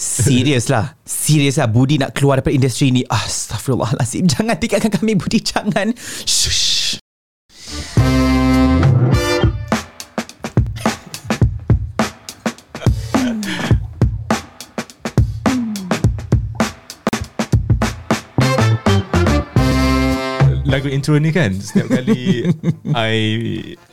[0.00, 0.96] Serius lah.
[1.04, 1.68] Serius lah.
[1.68, 3.04] Budi nak keluar daripada industri ni.
[3.04, 5.44] Astaghfirullahaladzim Jangan tinggalkan kami Budi.
[5.44, 5.92] Jangan.
[6.24, 6.96] Shush
[20.64, 22.50] Lagu intro ni kan Setiap kali
[22.98, 23.14] I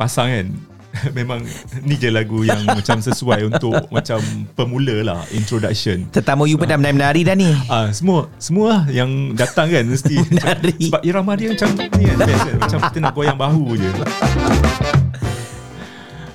[0.01, 0.47] pasang kan
[1.17, 1.43] Memang
[1.83, 4.19] ni je lagu yang macam sesuai untuk macam
[4.53, 6.07] pemula lah introduction.
[6.11, 7.51] Tetamu you pun dah menari-menari dah ni.
[7.71, 10.15] Ah semua semua lah yang datang kan mesti.
[10.31, 10.75] Menari.
[10.75, 13.89] macam, sebab irama dia macam ni kan best kan macam kita nak goyang bahu je.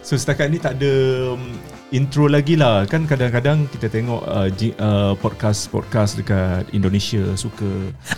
[0.06, 0.92] So setakat ni tak ada
[1.34, 1.58] um,
[1.90, 2.86] intro lagi lah.
[2.86, 4.48] Kan kadang-kadang kita tengok uh,
[4.78, 7.66] uh, podcast podcast dekat Indonesia suka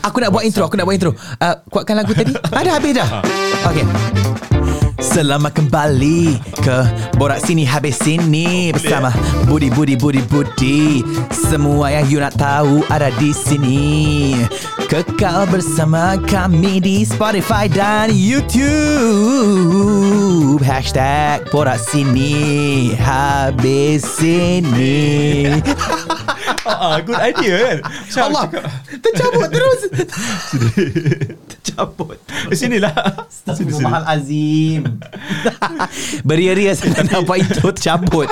[0.05, 1.17] Aku nak buat intro Aku nak buat intro.
[1.41, 2.37] Uh, Kuatkan lagu tadi.
[2.37, 3.09] Ada habis dah?
[3.73, 4.58] Okay
[4.99, 6.83] Selamat kembali ke
[7.15, 8.75] Borak Sini Habis Sini.
[8.75, 9.15] Bersama
[9.47, 11.07] Budi Budi Budi Budi.
[11.31, 14.35] Semua yang you nak tahu ada di sini.
[14.91, 18.59] Kekal bersama kami di Spotify dan YouTube.
[20.67, 25.47] Hashtag Borak Sini Habis Sini
[26.69, 27.79] ah, good idea kan?
[27.85, 28.63] Macam Allah cakap,
[29.01, 29.81] Tercabut terus.
[31.51, 32.19] Tercabut.
[32.53, 32.95] Eh, sinilah.
[33.29, 33.93] Sini, sini.
[34.05, 34.83] Azim
[36.23, 38.29] Beria-ria nak buat intro tercabut.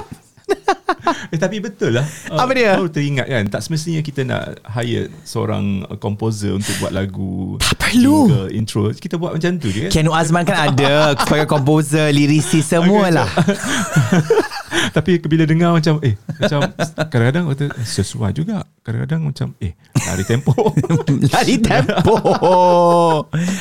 [1.35, 2.07] Eh tapi betul lah.
[2.31, 2.79] Apa dia?
[2.79, 7.79] Baru teringat kan Tak semestinya kita nak Hire seorang uh, Composer untuk buat lagu Tak
[7.79, 8.51] perlu.
[8.51, 8.91] Intro.
[8.95, 9.91] Kita buat macam tu je kan?
[9.91, 13.27] Keanu Azman kan ada Sebagai komposer Lirisi semualah
[14.97, 16.73] Tapi bila dengar macam Eh macam
[17.11, 18.67] Kadang-kadang kata Sesuai juga.
[18.83, 19.75] Kadang-kadang macam Eh
[20.07, 20.55] lari tempo.
[21.35, 22.17] Lari tempo.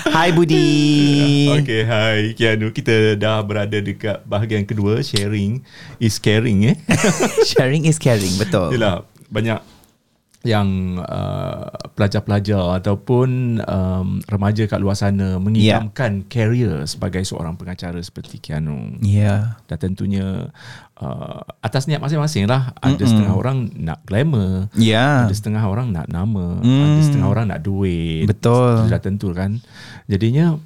[0.10, 0.68] Hai Budi.
[1.62, 2.20] Okay hai.
[2.34, 5.62] Kianu Kita dah berada dekat Bahagian kedua Sharing
[6.02, 6.78] is caring eh.
[7.46, 8.76] Sharing is caring Betul.
[8.76, 9.75] Yelah Banyak
[10.46, 16.30] yang uh, pelajar-pelajar ataupun um, remaja kat luar sana mengidamkan yeah.
[16.30, 19.02] career sebagai seorang pengacara seperti Keanu.
[19.02, 20.54] Ya Dan tentunya
[21.02, 22.78] uh, atas niat masing-masing lah.
[22.78, 23.10] Ada Mm-mm.
[23.10, 24.70] setengah orang nak glamour.
[24.78, 26.62] Ya Ada setengah orang nak nama.
[26.62, 26.84] Mm.
[26.86, 28.30] Ada setengah orang nak duit.
[28.30, 28.86] Betul.
[28.86, 29.58] Sudah tentu kan.
[30.06, 30.62] Jadinya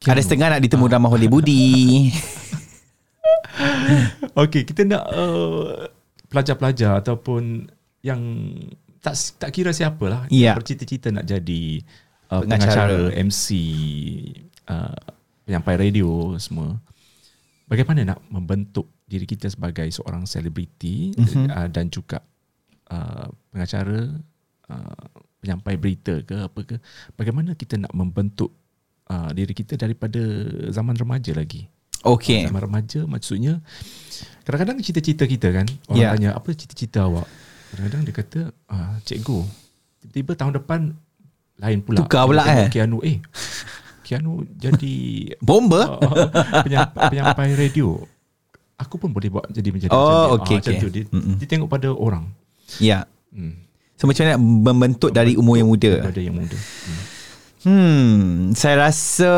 [0.00, 2.08] Ada setengah nak ditemu drama Budi
[4.40, 5.84] Okay, kita nak uh,
[6.32, 7.68] pelajar-pelajar ataupun
[8.00, 8.20] yang
[9.00, 10.52] tak tak kira siapa lah Ya.
[10.52, 11.80] yang bercita-cita nak jadi
[12.28, 12.94] uh, Pengacara.
[12.94, 13.46] pengacara, MC,
[14.68, 15.00] uh,
[15.48, 16.76] penyampai radio semua.
[17.66, 21.46] Bagaimana nak membentuk diri kita sebagai seorang selebriti mm-hmm.
[21.50, 22.22] uh, dan juga
[22.92, 24.14] uh, pengacara,
[24.70, 25.06] uh,
[25.42, 26.76] penyampai berita ke apa ke.
[27.16, 28.52] Bagaimana kita nak membentuk
[29.08, 30.20] uh, diri kita daripada
[30.70, 31.66] zaman remaja lagi?
[32.00, 33.60] Okay Zaman remaja maksudnya
[34.48, 36.12] kadang-kadang cita-cita kita kan orang yeah.
[36.16, 37.28] tanya apa cita-cita awak
[37.70, 39.46] kadang-kadang dia kata ah, cikgu
[40.02, 40.80] tiba-tiba tahun depan
[41.60, 42.68] lain pula Tukar pula, Dia eh?
[42.72, 43.20] Keanu eh
[44.02, 44.94] Keanu jadi
[45.48, 46.26] Bomba uh,
[46.64, 48.00] penyampai, penyampai radio
[48.80, 50.56] aku pun boleh buat jadi menjadi Oh, macam dia.
[50.56, 51.36] okey, Ah, tu dia, Mm-mm.
[51.36, 52.24] dia tengok pada orang
[52.80, 53.54] Ya hmm.
[53.94, 57.02] So macam mana membentuk dari umur yang muda daripada yang muda hmm.
[57.60, 59.32] Hmm, saya rasa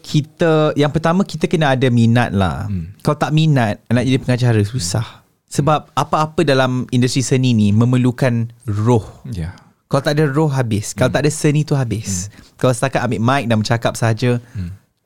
[0.00, 2.64] kita yang pertama kita kena ada minat lah.
[2.64, 2.96] Hmm.
[3.04, 5.20] Kalau tak minat nak jadi pengacara susah.
[5.52, 9.04] Sebab apa-apa dalam industri seni ni memerlukan roh.
[9.28, 9.52] ya
[9.84, 10.96] Kalau tak ada roh habis.
[10.96, 12.32] Kalau tak ada seni tu habis.
[12.56, 14.40] Kalau setakat ambil mic dan bercakap saja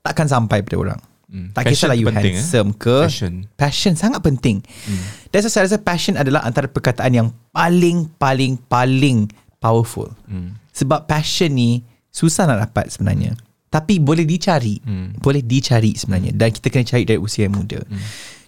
[0.00, 1.00] takkan sampai pada orang.
[1.26, 1.50] Hmm.
[1.50, 2.38] Tak Passion kisahlah you penting, eh?
[2.38, 3.32] handsome ke Passion.
[3.58, 4.62] Passion sangat penting
[5.34, 9.26] That's why saya rasa passion adalah Antara perkataan yang Paling Paling Paling
[9.58, 10.54] Powerful Hmm.
[10.70, 11.82] Sebab passion ni
[12.14, 13.34] Susah nak dapat sebenarnya
[13.66, 15.18] Tapi boleh dicari Hmm.
[15.18, 17.82] Boleh dicari sebenarnya Dan kita kena cari dari usia yang muda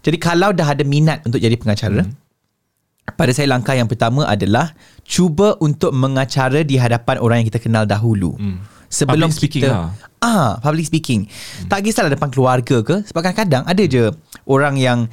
[0.09, 2.09] Jadi kalau dah ada minat Untuk jadi pengacara
[3.13, 4.73] Pada saya langkah yang pertama adalah
[5.05, 8.41] Cuba untuk mengacara Di hadapan orang yang kita kenal dahulu
[8.89, 9.93] Sebelum Public speaking kita lah.
[10.19, 11.31] Ah, public speaking.
[11.31, 11.69] Hmm.
[11.71, 14.11] Tak kisahlah depan keluarga ke, sebab kadang-kadang ada je
[14.51, 15.07] orang yang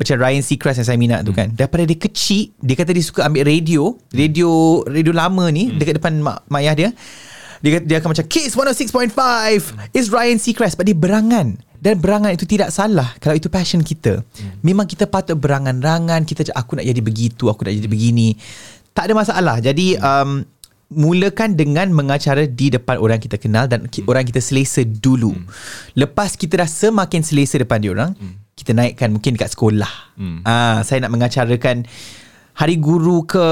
[0.00, 1.52] macam Ryan Seacrest yang saya minat tu kan.
[1.52, 6.24] Daripada dia kecil, dia kata dia suka ambil radio, radio radio lama ni dekat depan
[6.24, 6.90] mak, mak ayah dia.
[7.60, 12.44] Dia dia akan macam Kiss 106.5 It's Ryan Seacrest Sebab dia berangan Dan berangan itu
[12.44, 14.20] tidak salah Kalau itu passion kita.
[14.60, 18.36] Memang kita patut berangan-rangan Kita aku nak jadi begitu Aku nak jadi begini.
[18.92, 19.56] Tak ada masalah.
[19.64, 20.44] Jadi um,
[20.90, 25.38] Mulakan dengan mengacara di depan orang kita kenal dan ki- orang kita selesa dulu.
[25.94, 28.10] Lepas kita dah semakin selesa depan dia orang,
[28.58, 29.86] kita naikkan mungkin dekat sekolah.
[30.18, 30.42] Hmm.
[30.42, 31.86] Ah, saya nak mengacarakan
[32.54, 33.46] hari guru ke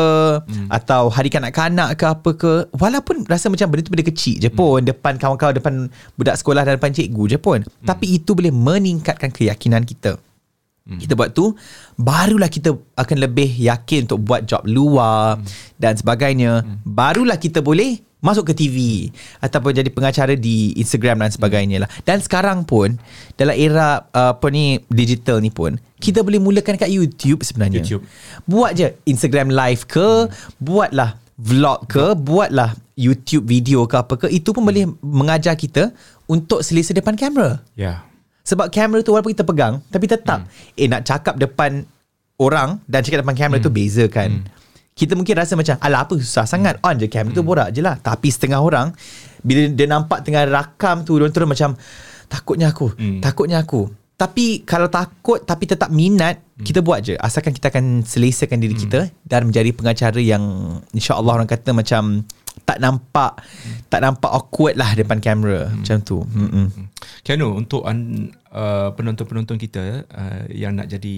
[0.68, 4.82] atau hari kanak-kanak ke apa ke walaupun rasa macam benda tu benda kecil je pun
[4.82, 5.74] depan kawan-kawan depan
[6.18, 10.18] budak sekolah dan depan cikgu je pun tapi itu boleh meningkatkan keyakinan kita
[10.88, 10.98] hmm.
[11.04, 11.52] kita buat tu
[12.00, 15.76] barulah kita akan lebih yakin untuk buat job luar hmm.
[15.76, 16.88] dan sebagainya hmm.
[16.88, 18.76] barulah kita boleh masuk ke TV
[19.38, 22.98] ataupun jadi pengacara di Instagram dan sebagainya lah dan sekarang pun
[23.38, 28.02] dalam era uh, apa ni digital ni pun kita boleh mulakan kat YouTube sebenarnya YouTube.
[28.46, 30.58] buat je Instagram live ke hmm.
[30.58, 35.94] buatlah vlog ke buatlah YouTube video ke apa ke itu pun boleh mengajar kita
[36.26, 37.82] untuk selesa depan kamera Ya.
[37.86, 37.98] Yeah.
[38.42, 40.80] sebab kamera tu walaupun kita pegang tapi tetap hmm.
[40.82, 41.86] eh nak cakap depan
[42.38, 43.66] orang dan cakap depan kamera hmm.
[43.66, 44.30] tu beza kan.
[44.30, 44.57] Hmm.
[44.98, 47.38] Kita mungkin rasa macam alah apa susah sangat on je kamera hmm.
[47.38, 47.94] tu borak je lah.
[48.02, 48.90] Tapi setengah orang
[49.46, 51.78] bila dia nampak tengah rakam tu dia terus macam
[52.26, 53.22] takutnya aku, hmm.
[53.22, 53.86] takutnya aku.
[54.18, 56.66] Tapi kalau takut tapi tetap minat hmm.
[56.66, 58.82] kita buat je asalkan kita akan selesakan diri hmm.
[58.90, 60.42] kita dan menjadi pengacara yang
[60.90, 62.26] insya-Allah orang kata macam
[62.66, 63.86] tak nampak hmm.
[63.86, 65.86] tak nampak awkward lah depan kamera hmm.
[65.86, 66.18] macam tu.
[66.26, 66.90] Hmm.
[67.22, 71.16] Kiano untuk un, uh, penonton-penonton kita uh, yang nak jadi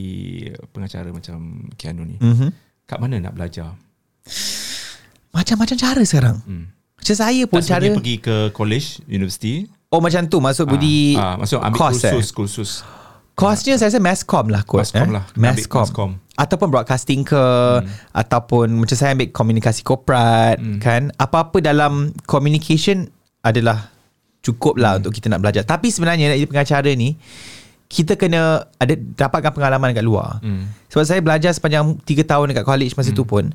[0.68, 2.20] pengacara macam Kiano ni.
[2.20, 2.69] Mhm.
[2.90, 3.78] Kat mana nak belajar?
[5.30, 6.42] Macam-macam cara sekarang.
[6.42, 6.74] Hmm.
[6.98, 9.70] Macam saya pun Tak cara cara pergi ke college, university.
[9.94, 12.12] Oh macam tu Maksud Budi Ah, ah, maksud ambil course, eh?
[12.14, 12.70] kursus, kursus.
[13.38, 15.24] Course-nya saya rasa masscom lah kot Masscom lah.
[15.30, 15.86] Kena ambil Masscom.
[15.86, 16.10] masscom.
[16.34, 17.86] Ataupun broadcasting ke hmm.
[18.10, 20.82] Ataupun Macam saya ambil komunikasi korporat hmm.
[20.82, 23.06] Kan Apa-apa dalam Communication
[23.46, 23.86] Adalah
[24.42, 25.06] Cukup lah hmm.
[25.06, 27.14] Untuk kita nak belajar Tapi sebenarnya Nak jadi pengacara ni
[27.90, 30.38] kita kena ada dapatkan pengalaman kat luar.
[30.40, 30.70] Hmm.
[30.94, 33.18] Sebab saya belajar sepanjang 3 tahun dekat college masa hmm.
[33.18, 33.50] tu pun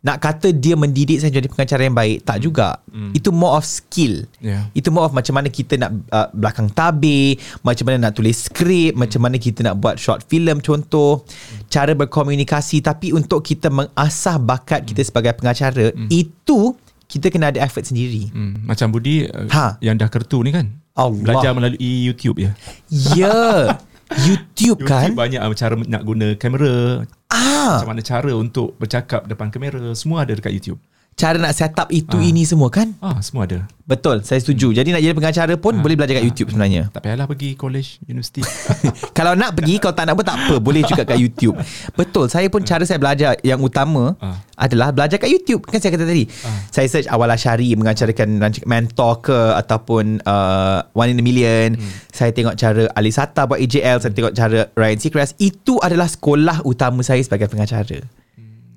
[0.00, 2.80] nak kata dia mendidik saya jadi pengacara yang baik tak juga.
[2.88, 3.12] Hmm.
[3.12, 4.24] Itu more of skill.
[4.40, 4.72] Yeah.
[4.72, 8.96] Itu more of macam mana kita nak uh, belakang tabir, macam mana nak tulis skrip,
[8.96, 9.00] hmm.
[9.00, 11.68] macam mana kita nak buat short film contoh, hmm.
[11.68, 16.06] cara berkomunikasi tapi untuk kita mengasah bakat kita sebagai pengacara Hmm.
[16.08, 16.72] itu
[17.10, 18.30] kita kena ada effort sendiri.
[18.30, 18.62] Hmm.
[18.64, 19.82] Macam Budi uh, Ha.
[19.82, 20.70] yang dah kertu ni kan?
[20.94, 21.18] Allah.
[21.26, 22.54] Belajar melalui YouTube ya.
[22.88, 23.78] Ya.
[24.14, 25.10] YouTube kan?
[25.10, 29.94] YouTube banyak ah, cara nak guna kamera, Ah, macam mana cara untuk bercakap depan kamera,
[29.94, 30.80] semua ada dekat YouTube.
[31.12, 32.24] Cara nak set up itu Ah.
[32.24, 32.96] ini semua kan?
[32.98, 33.68] Ah, semua ada.
[33.84, 34.70] Betul, saya setuju.
[34.70, 36.88] Jadi nak jadi pengacara pun boleh belajar kat YouTube sebenarnya.
[36.88, 38.40] Tak payahlah pergi college, universiti.
[39.18, 41.58] kalau nak pergi, kalau tak nak pun tak apa, boleh juga kat YouTube.
[41.92, 44.38] Betul, saya pun cara saya belajar yang utama Ah.
[44.56, 45.66] adalah belajar kat YouTube.
[45.66, 46.24] Kan saya kata tadi.
[46.40, 46.70] Ah.
[46.70, 48.28] Saya search Awal Asyari mengacarakan
[48.64, 51.74] mentor ke ataupun uh, One in a Million.
[51.74, 51.90] Hmm.
[52.08, 55.34] Saya tengok cara Ali Sata buat AJL, saya tengok cara Ryan Seacrest.
[55.36, 58.06] Itu adalah sekolah utama saya sebagai pengacara.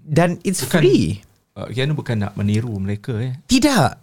[0.04, 1.22] Dan it's Bukan- free.
[1.56, 3.38] Uh, Kiana bukan nak meniru mereka eh.
[3.44, 4.02] Tidak.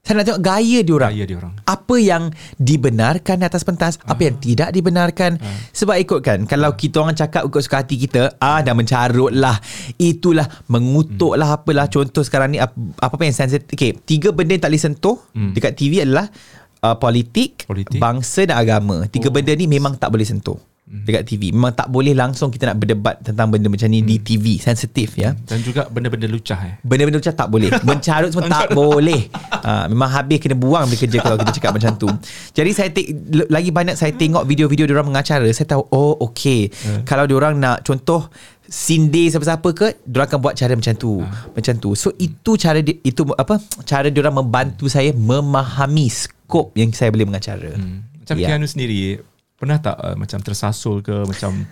[0.00, 1.12] Saya nak tengok gaya diorang.
[1.12, 1.52] Gaya diorang.
[1.62, 5.36] Apa yang dibenarkan atas pentas, apa yang tidak dibenarkan.
[5.70, 9.60] Sebab ikut kan, kalau kita orang cakap ikut suka hati kita, ah dah mencarut lah.
[9.96, 11.84] Itulah mengutuk lah apalah.
[11.86, 13.68] Contoh sekarang ni ap- apa-apa yang sensitif.
[13.68, 15.20] Okay, tiga benda yang tak boleh sentuh
[15.52, 16.32] dekat TV adalah
[16.80, 18.00] uh, politik, Politik.
[18.00, 19.04] bangsa dan agama.
[19.04, 19.32] Tiga Oh.
[19.32, 20.56] benda ni memang tak boleh sentuh
[20.90, 21.50] dekat TV.
[21.50, 24.58] Memang tak boleh langsung kita nak berdebat tentang benda macam ni di TV.
[24.58, 25.38] Sensitif ya.
[25.40, 26.74] Dan juga benda-benda lucah eh.
[26.80, 31.18] Benda-benda macam tak boleh Mencarut semua tak boleh ha, Memang habis kena buang Bila kerja
[31.18, 32.08] kalau kita cakap macam tu
[32.50, 33.10] Jadi saya te-
[33.46, 37.04] Lagi banyak saya tengok video-video Diorang mengacara Saya tahu Oh okay Hmm.
[37.04, 38.26] Kalau diorang nak Contoh
[38.62, 42.98] Sindir siapa-siapa ke Diorang akan buat cara macam tu Macam tu So itu cara di,
[43.00, 48.06] Itu apa Cara diorang membantu saya Memahami skop Yang saya boleh mengacara Hmm.
[48.16, 48.46] Macam Ya.
[48.48, 49.18] Kianu sendiri
[49.60, 51.68] pernah tak uh, macam tersasul ke macam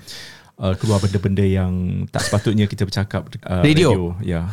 [0.61, 3.89] uh, keluar benda-benda yang tak sepatutnya kita bercakap uh, Radio?
[3.89, 4.03] radio.
[4.21, 4.53] Ya.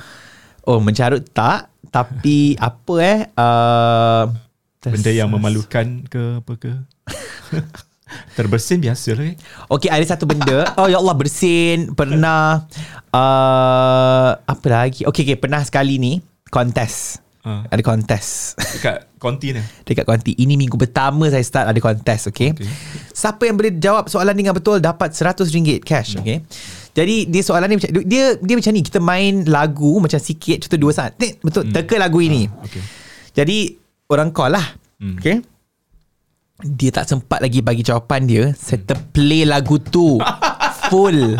[0.65, 4.25] Oh mencarut tak Tapi Apa eh uh,
[4.81, 6.73] Benda yang memalukan ke apa ke?
[8.37, 9.35] Terbersin biasa lah eh.
[9.65, 10.69] Okey, ada satu benda.
[10.77, 12.69] Oh ya Allah bersin, pernah
[13.09, 15.09] uh, apa lagi?
[15.09, 16.21] Okey, okey, pernah sekali ni
[16.53, 17.24] kontes.
[17.45, 17.69] Ha.
[17.69, 19.61] Ada kontes Dekat konti ni.
[19.87, 20.33] dekat konti.
[20.33, 22.57] Ini minggu pertama saya start ada kontes, okey.
[22.57, 22.69] Okey.
[23.13, 26.41] Siapa yang boleh jawab soalan dengan betul dapat RM100 cash, okey.
[26.95, 30.79] Jadi dia soalan ni macam dia dia macam ni kita main lagu macam sikit contoh
[30.79, 31.17] dua saat.
[31.17, 32.49] Betul teka lagu ini.
[32.49, 32.81] Okey.
[33.35, 33.57] Jadi
[34.09, 34.65] orang call lah.
[35.01, 35.17] Hmm.
[35.19, 35.43] Okay.
[36.63, 38.43] Dia tak sempat lagi bagi jawapan dia.
[38.55, 40.17] Saya terplay lagu tu.
[40.89, 41.35] Full.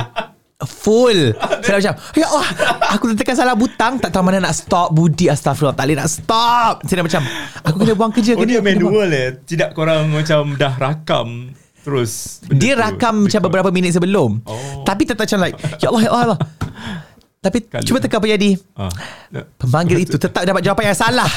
[0.58, 2.48] Full Saya macam Ya Allah
[2.96, 6.74] Aku tertekan salah butang Tak tahu mana nak stop Budi astagfirullah Tak boleh nak stop
[6.82, 7.22] Saya dah macam
[7.62, 9.36] Aku kena buang kerja Oh kena, dia manual eh.
[9.38, 11.52] Tidak korang macam dah rakam
[11.84, 12.42] terus.
[12.48, 14.82] Dia tu, rakam macam beberapa minit sebelum Oh.
[14.82, 16.40] Tapi tetap macam like Ya Allah ya Allah, ya Allah.
[17.38, 18.90] Tapi Kali- cuba teka apa jadi Ah.
[19.60, 21.30] Pemanggil itu tetap dapat jawapan yang salah.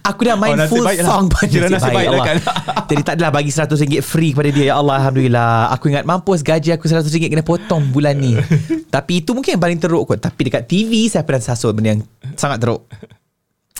[0.00, 1.08] Aku dah main Oh, full baik lah.
[1.08, 2.36] song pada Kira nasib baik lah kan.
[2.90, 4.64] Jadi tak adalah bagi RM100 free kepada dia.
[4.70, 5.70] Ya Allah, Alhamdulillah.
[5.72, 8.34] Aku ingat mampus gaji aku RM100 kena potong bulan ni.
[8.94, 10.18] Tapi itu mungkin yang paling teruk kot.
[10.18, 12.02] Tapi dekat TV saya pernah sasul benda yang
[12.34, 12.88] sangat teruk.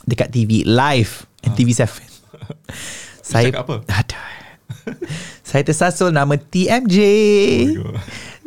[0.04, 1.12] Dekat TV live
[1.42, 1.84] NTV7.
[3.20, 3.76] saya cakap apa?
[3.88, 4.24] Aduh.
[5.40, 6.96] saya tersasul nama TMJ.
[7.80, 7.96] Oh,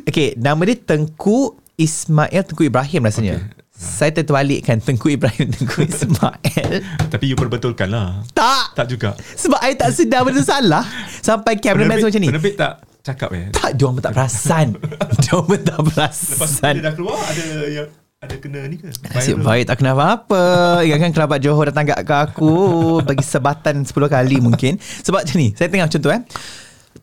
[0.03, 3.62] Okay Nama dia Tengku Ismail Tengku Ibrahim rasanya Okay.
[3.83, 6.71] Saya terbalikkan Tengku Ibrahim Tengku Ismail
[7.11, 8.23] Tapi you perbetulkan lah.
[8.31, 9.11] Tak Tak juga.
[9.35, 10.87] Sebab I tak sedar benda salah
[11.19, 13.51] Sampai cameraman macam ni Penerbit tak cakap eh?
[13.51, 14.67] Tak Diorang pun tak perasan
[15.27, 17.87] Diorang pun tak Lepas tu dia perasan dah keluar ada yang
[18.23, 18.87] ada kena ni ke?
[19.11, 20.43] Nasib baik tak kena apa-apa
[20.87, 22.55] Ingatkan kerabat Johor datang kat ke aku
[23.03, 26.23] Bagi sebatan 10 kali mungkin Sebab macam ni Saya tengok contoh eh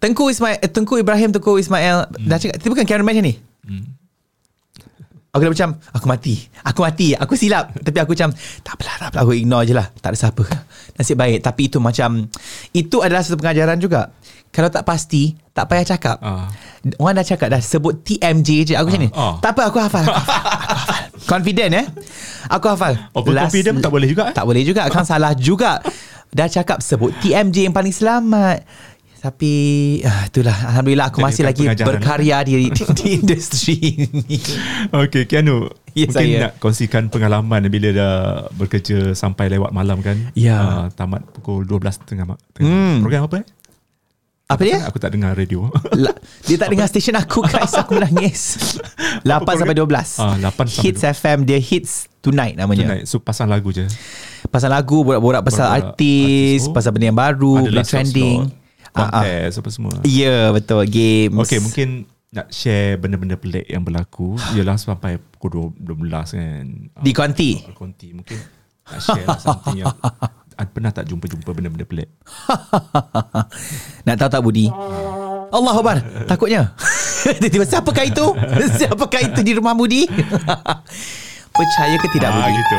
[0.01, 2.25] Tengku Ismail eh, Tengku Ibrahim Tengku Ismail hmm.
[2.25, 4.00] Dah cakap Tapi bukan cameraman macam ni Hmm.
[5.31, 6.35] Aku dah macam Aku mati.
[6.67, 7.09] Aku mati.
[7.15, 7.71] Aku silap.
[7.79, 8.35] Tapi aku macam
[8.67, 9.23] Tak apalah tak apalah.
[9.23, 9.87] Aku ignore je lah.
[10.03, 10.43] Tak ada siapa.
[10.99, 11.39] Nasib baik.
[11.43, 12.27] Tapi itu macam
[12.75, 14.11] Itu adalah satu pengajaran juga.
[14.51, 16.17] Kalau tak pasti Tak payah cakap.
[16.19, 16.51] Ah.
[16.99, 18.75] Orang dah cakap dah Sebut TMJ je.
[18.75, 19.39] Aku macam ni Ah.
[19.39, 21.03] Tak apa aku hafal Aku hafal, aku hafal.
[21.31, 21.87] Confident eh?
[22.51, 22.95] Aku hafal.
[23.15, 24.35] Overconfident pun tak boleh juga, eh?
[24.35, 24.83] Tak boleh juga.
[24.91, 25.79] Kan salah juga.
[26.35, 28.67] Dah cakap sebut TMJ yang paling selamat
[29.21, 29.53] tapi
[30.09, 33.77] ah, itulah Alhamdulillah aku Jadi masih bukan lagi pengajaran, berkarya di, di, di industri
[34.09, 34.37] ini.
[34.89, 35.69] Okay, Kianu.
[35.93, 36.39] Ya, mungkin saya.
[36.49, 38.15] nak kongsikan pengalaman bila dah
[38.57, 40.17] bekerja sampai lewat malam kan?
[40.33, 40.57] Ya.
[40.57, 42.33] Ah, tamat pukul 12 tengah.
[42.57, 42.65] tengah.
[42.65, 43.05] Hmm.
[43.05, 43.47] Program apa eh?
[44.51, 44.79] Apa dia?
[44.89, 45.69] Aku tak dengar radio.
[45.95, 46.11] La,
[46.49, 48.59] dia tak dengar stesen aku guys Aku menangis
[49.23, 49.87] 8 sampai 12
[50.19, 53.07] Ah, 8 sampai Hits FM Dia Hits Tonight namanya Tonight.
[53.07, 53.87] So pasang lagu je.
[54.51, 56.67] Pasal lagu Borak-borak pasal Borak-borak artis, artis.
[56.67, 56.75] Oh.
[56.75, 58.60] Pasal benda yang baru Benda trending slot-slot,
[58.95, 59.23] Ah, ah.
[59.23, 59.93] Kontes apa semua.
[60.03, 60.83] Ya betul.
[60.91, 61.47] Games.
[61.47, 61.89] Okay, mungkin
[62.31, 64.39] nak share benda-benda pelik yang berlaku.
[64.55, 66.65] Ialah sampai pukul 12 kan.
[66.95, 68.39] Ah, Di Konti Konti mungkin
[68.87, 69.91] nak share lah something yang
[70.59, 72.09] ah, pernah tak jumpa-jumpa benda-benda pelik.
[74.07, 74.67] Nak tahu tak Budi?
[75.57, 75.99] Allah Akbar.
[76.31, 76.79] Takutnya.
[77.27, 78.27] Tiba-tiba siapakah itu?
[78.79, 80.07] Siapakah itu di rumah Budi?
[81.51, 82.51] Percaya ke tidak ah, Budi?
[82.55, 82.77] gitu.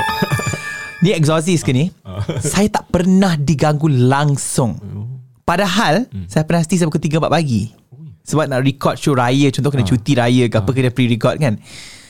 [1.01, 1.91] Ni exorcist ke ni?
[2.39, 4.79] Saya tak pernah diganggu langsung
[5.51, 7.62] Padahal Saya pernah stay sampai pukul 3 4 pagi
[8.24, 11.60] Sebab nak record show raya Contoh kena cuti raya ke apa Kena pre-record kan.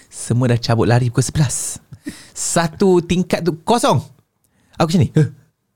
[0.06, 1.82] Semua dah cabut lari pukul 11
[2.32, 3.98] Satu tingkat tu kosong.
[4.76, 5.30] Aku macam ni "Huh,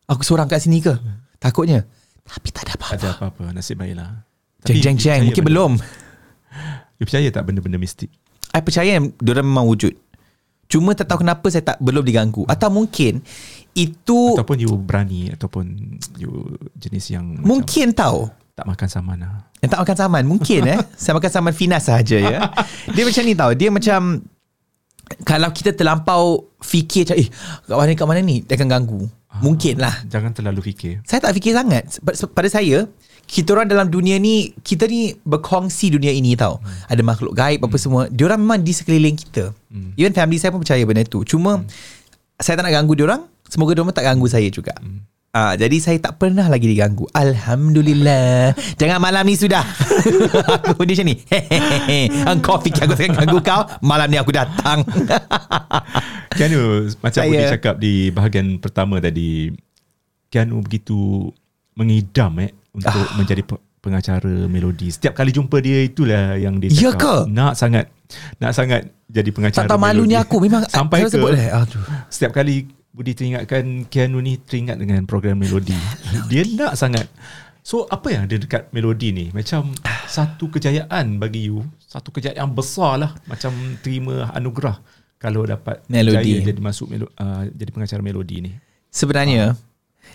[0.06, 0.94] Aku seorang kat sini ke?
[1.38, 1.82] Takutnya.
[2.22, 4.22] Tapi tak ada Tak apa-apa ada apa-apa Nasib baiklah.
[4.62, 5.22] Jeng jeng jeng.
[5.26, 5.72] Mungkin benda- belum.
[6.98, 8.08] You percaya tak benda-benda mistik?
[8.50, 9.94] I percaya Diorang memang wujud.
[10.66, 12.46] Cuma tak tahu kenapa Saya tak belum diganggu.
[12.46, 13.22] Atau mungkin
[13.76, 16.32] Itu Ataupun you berani Ataupun you
[16.80, 19.52] jenis yang macam Mungkin tahu Tak makan saman lah.
[19.60, 20.80] Yang tak makan saman Mungkin eh.
[21.02, 22.40] Saya makan saman finas sahaja ya.
[22.96, 23.52] Dia macam ni tau.
[23.52, 24.24] Dia macam
[25.28, 27.28] Kalau kita terlampau Fikir macam Eh
[27.68, 28.48] kat mana kat mana ni?
[28.48, 29.04] Dia akan ganggu.
[29.44, 29.92] Mungkin lah.
[30.08, 31.04] Jangan terlalu fikir.
[31.04, 32.00] Saya tak fikir sangat.
[32.32, 32.88] Pada saya
[33.28, 36.64] Kita orang dalam dunia ni Kita ni berkongsi dunia ini tau.
[36.88, 38.08] Ada makhluk gaib apa semua.
[38.08, 39.52] Diorang memang di sekeliling kita.
[40.00, 41.28] Even family saya pun percaya benda tu.
[41.28, 41.60] Cuma
[42.40, 44.74] Saya tak nak ganggu diorang Semoga diorang tak ganggu saya juga.
[45.30, 47.12] Ah, jadi saya tak pernah lagi diganggu.
[47.12, 48.56] Alhamdulillah.
[48.76, 49.68] Jangan malam ni sudah.
[50.72, 52.00] Aku dia macam ni Hehehe.
[52.24, 54.80] Engkau fikir aku akan ganggu kau Malam ni aku datang.
[56.36, 59.52] Kianu Macam Saya- Budi cakap Di bahagian pertama tadi
[60.28, 61.32] Kianu begitu
[61.74, 63.16] Mengidam eh Untuk Ah.
[63.16, 64.90] menjadi pe- pengacara melodi.
[64.90, 67.28] Setiap kali jumpa dia Itulah yang dia Ya cakap.
[67.28, 67.32] ke?
[67.32, 67.86] Nak sangat
[68.38, 70.40] Nak sangat Jadi pengacara Tak tahu malunya aku.
[70.40, 71.84] Memang Sampai ke sebut, Aduh.
[72.08, 75.76] Setiap kali Budi teringatkan Keanu ni teringat dengan program melodi.
[76.32, 77.12] Dia nak sangat.
[77.60, 79.26] So apa yang ada dekat melodi ni?
[79.36, 79.76] Macam
[80.08, 81.68] satu kejayaan bagi you.
[81.84, 83.12] Satu kejayaan besar lah.
[83.28, 83.52] Macam
[83.84, 84.80] terima anugerah.
[85.20, 86.40] Kalau dapat Melodi.
[86.40, 88.52] berjaya jadi masuk melo, uh, jadi pengacara melodi ni.
[88.94, 89.60] Sebenarnya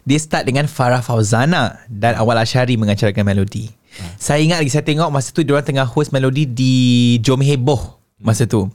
[0.06, 3.68] dia start dengan Farah Fauzana dan Awal Asyari mengacarakan melodi.
[4.16, 6.72] Saya ingat lagi saya tengok masa tu diorang tengah host melodi di
[7.20, 8.72] Jom Heboh masa tu.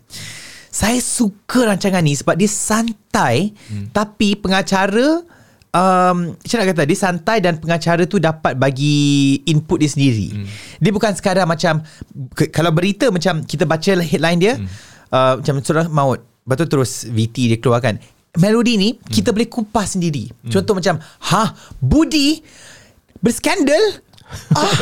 [0.75, 3.95] Saya suka rancangan ni sebab dia santai hmm.
[3.95, 5.23] tapi pengacara
[5.71, 10.35] um, macam nak kata dia santai dan pengacara tu dapat bagi input dia sendiri.
[10.35, 10.47] Hmm.
[10.83, 11.79] Dia bukan sekadar macam
[12.35, 14.67] ke, kalau berita macam kita baca headline dia hmm.
[15.15, 17.95] uh, macam surah maut betul terus VT dia keluarkan.
[18.35, 19.07] Melodi ni hmm.
[19.07, 20.27] kita boleh kupas sendiri.
[20.27, 20.59] Hmm.
[20.59, 22.43] Contoh macam ha Budi
[23.23, 24.03] berskandal
[24.55, 24.75] ah,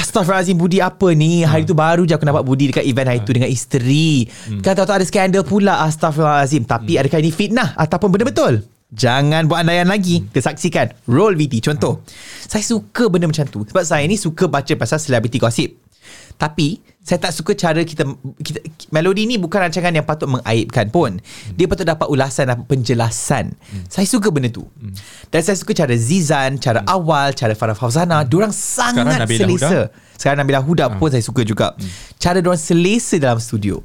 [0.00, 1.44] Astaghfirullahaladzim Budi apa ni?
[1.46, 4.26] Hari tu baru je aku nampak Budi Dekat event hari tu Dengan isteri.
[4.48, 4.60] Hmm.
[4.64, 6.66] Kan tahu-tahu ada skandal pula Astaghfirullahaladzim.
[6.66, 8.64] Tapi adakah ini fitnah Ataupun benda betul.
[8.92, 10.26] Jangan buat andaian lagi.
[10.30, 12.02] Kita saksikan Roll VT Contoh.
[12.46, 13.66] Saya suka benda macam tu.
[13.66, 15.85] Sebab saya ni suka baca Pasal celebrity gossip
[16.36, 18.02] tapi saya tak suka cara kita,
[18.42, 18.58] kita
[18.90, 21.22] melodi ni bukan rancangan yang patut mengaibkan pun.
[21.54, 23.54] Dia patut dapat ulasan dan penjelasan.
[23.86, 24.66] Saya suka benda tu.
[25.30, 29.80] Dan saya suka cara Zizan, cara awal, cara Farah Fauzana, diorang sangat Nabila selesa.
[30.18, 31.78] Sekarang Nabila Huda pun saya suka juga.
[32.18, 33.78] Cara diorang selesa dalam studio.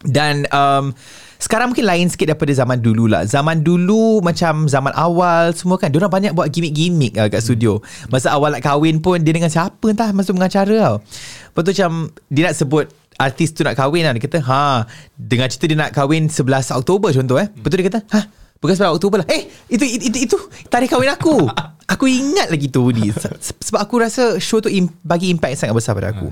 [0.00, 0.96] Dan um,
[1.40, 3.24] sekarang mungkin lain sikit daripada zaman dulu lah.
[3.24, 5.88] Zaman dulu macam zaman awal semua kan.
[5.88, 7.80] Diorang banyak buat gimmick-gimmick uh, kat studio.
[8.12, 10.96] Masa awal nak kahwin pun dia dengan siapa entah masuk mengacara tau.
[11.00, 11.90] Lepas tu macam
[12.28, 12.84] dia nak sebut
[13.20, 14.12] artis tu nak kahwin lah.
[14.16, 17.48] Dia kata, ha, dengar cerita dia nak kahwin 11 Oktober contoh eh.
[17.60, 18.20] Betul dia kata, ha,
[18.60, 19.28] bukan 11 Oktober lah.
[19.32, 20.36] Eh, itu, itu, itu, itu
[20.68, 21.48] tarikh kahwin aku.
[21.92, 22.92] aku ingat lagi tu.
[23.10, 26.28] Se- Sebab aku rasa show tu im- bagi impact sangat besar pada aku.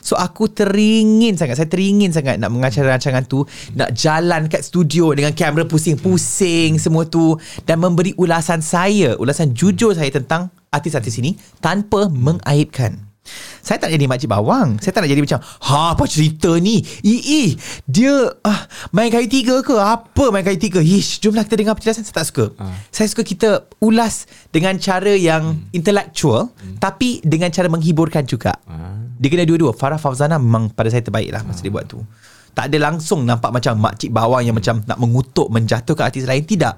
[0.00, 5.12] So aku teringin sangat, saya teringin sangat nak mengacara rancangan tu, nak jalan kat studio
[5.12, 11.34] dengan kamera pusing-pusing semua tu dan memberi ulasan saya, ulasan jujur saya tentang artis-artis ini
[11.58, 13.13] tanpa mengaibkan.
[13.64, 14.76] Saya tak nak jadi makcik bawang.
[14.76, 16.84] Saya tak nak jadi macam Ha apa cerita ni?
[17.00, 17.56] Ii
[17.88, 18.12] Dia
[18.44, 18.60] ah,
[18.92, 19.72] Main kayu tiga ke?
[19.80, 20.84] Apa main kayu tiga?
[20.84, 22.04] Ish Jomlah kita dengar penjelasan.
[22.04, 22.44] Saya tak suka.
[22.60, 22.76] Ah.
[22.92, 28.52] Saya suka kita ulas Dengan cara yang Intellectual Tapi dengan cara menghiburkan juga.
[28.68, 29.00] Ah.
[29.16, 29.72] Dia kena dua-dua.
[29.72, 32.04] Farah Fauzana memang pada saya terbaik lah Masa dia buat tu.
[32.52, 36.44] Tak ada langsung nampak macam Makcik bawang yang macam Nak mengutuk Menjatuhkan artis lain.
[36.44, 36.74] Tidak.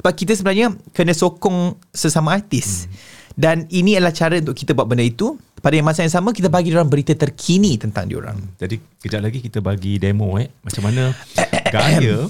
[0.00, 2.88] Sebab kita sebenarnya Kena sokong Sesama artis
[3.36, 6.68] Dan ini adalah cara Untuk kita buat benda itu Pada masa yang sama Kita bagi
[6.72, 11.10] orang berita terkini Tentang diorang Jadi kejap lagi kita bagi demo eh macam mana
[11.74, 12.28] gaya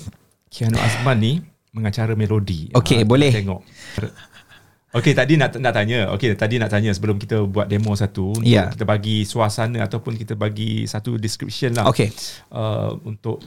[0.52, 1.32] Kiano Azman ni
[1.72, 2.68] mengacara melodi.
[2.76, 3.32] Okey, kita boleh.
[3.32, 3.64] Tengok.
[4.92, 6.12] Okey, tadi nak nak tanya.
[6.12, 8.68] Okey, tadi nak tanya sebelum kita buat demo satu untuk Ya.
[8.68, 11.88] kita bagi suasana ataupun kita bagi satu description lah.
[11.88, 12.12] Okey.
[12.52, 13.40] Uh, untuk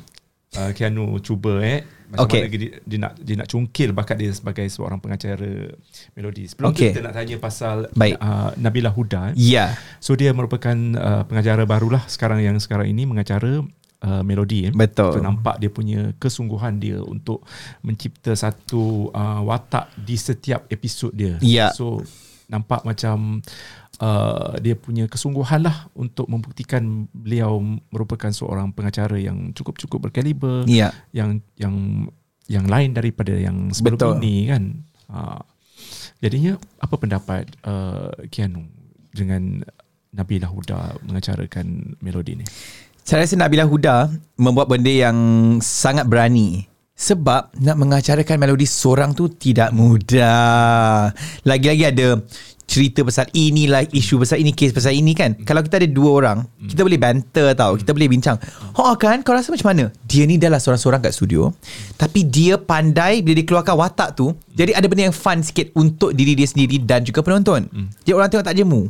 [0.58, 2.42] uh, Kiano cuba eh macam Okey.
[2.46, 5.74] mana dia, dia nak dia nak cungkil bakat dia sebagai seorang pengacara
[6.14, 6.46] melodi.
[6.46, 6.90] Sebelum Okey.
[6.90, 8.16] tu kita nak tanya pasal Baik.
[8.22, 9.32] uh, Nabila Huda.
[9.32, 9.34] eh.
[9.36, 13.66] Ya So dia merupakan uh, pengacara barulah sekarang yang sekarang ini mengacara
[14.06, 14.70] uh, melodi.
[14.70, 14.74] Eh.
[14.74, 15.18] Betul.
[15.18, 17.42] So nampak dia punya kesungguhan dia untuk
[17.82, 21.42] mencipta satu uh, watak di setiap episod dia.
[21.42, 21.74] Ya.
[21.74, 22.06] So
[22.46, 23.42] nampak macam
[24.00, 27.60] uh, dia punya kesungguhan lah untuk membuktikan beliau
[27.92, 32.08] merupakan seorang pengacara yang cukup-cukup berkaliber Ya yang yang
[32.46, 34.16] yang lain daripada yang sebelum Betul.
[34.22, 34.64] ini kan.
[35.10, 35.42] Ha.
[36.22, 38.66] Jadinya apa pendapat uh, Kianu
[39.12, 39.62] dengan
[40.16, 42.46] Nabila Huda mengacarakan melodi ni?
[43.06, 44.10] Saya rasa Nabila Huda
[44.42, 45.18] Membuat benda yang
[45.62, 51.12] Sangat berani sebab nak mengacarakan melodi seorang tu tidak mudah.
[51.44, 52.24] Lagi-lagi ada
[52.66, 55.38] cerita pasal inilah isu pasal ini kes pasal ini kan.
[55.46, 57.78] Kalau kita ada dua orang, kita boleh banter tau.
[57.78, 58.38] Kita boleh bincang.
[58.76, 59.84] Oh kan kau rasa macam mana?
[60.06, 61.54] Dia ni dah lah seorang-seorang kat studio,
[61.96, 66.12] tapi dia pandai bila dia keluarkan watak tu, jadi ada benda yang fun sikit untuk
[66.12, 67.70] diri dia sendiri dan juga penonton.
[68.04, 68.82] Jadi orang tengok tak jemu.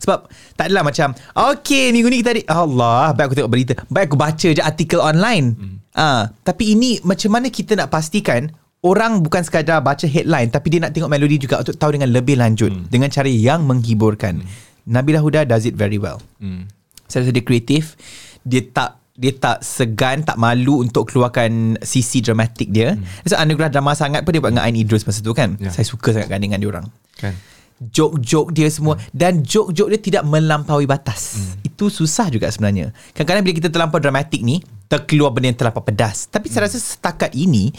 [0.00, 4.08] Sebab tak adalah macam Okay minggu ni kita ada Allah Baik aku tengok berita Baik
[4.08, 8.48] aku baca je artikel online Ah, Tapi ini macam mana kita nak pastikan
[8.80, 12.40] Orang bukan sekadar baca headline Tapi dia nak tengok melodi juga Untuk tahu dengan lebih
[12.40, 14.40] lanjut Dengan cara yang menghiburkan
[14.88, 16.72] Nabila Huda does it very well Hmm.
[17.04, 18.00] Saya rasa dia kreatif
[18.40, 22.96] Dia tak dia tak segan, tak malu untuk keluarkan sisi dramatik dia.
[22.96, 23.04] Hmm.
[23.28, 25.60] So, anugerah drama sangat pun dia buat dengan Ain Idrus masa tu kan.
[25.60, 25.68] Ya.
[25.68, 26.88] Saya suka sangat kan dengan dia orang
[27.20, 27.36] Kan?
[27.80, 31.40] joke-joke dia semua dan joke-joke dia tidak melampaui batas.
[31.40, 31.64] Hmm.
[31.64, 32.92] Itu susah juga sebenarnya.
[33.16, 34.60] Kadang-kadang bila kita terlampau dramatik ni,
[34.90, 36.26] terkeluar benda yang terlampau pedas.
[36.26, 37.70] Tapi saya rasa setakat ini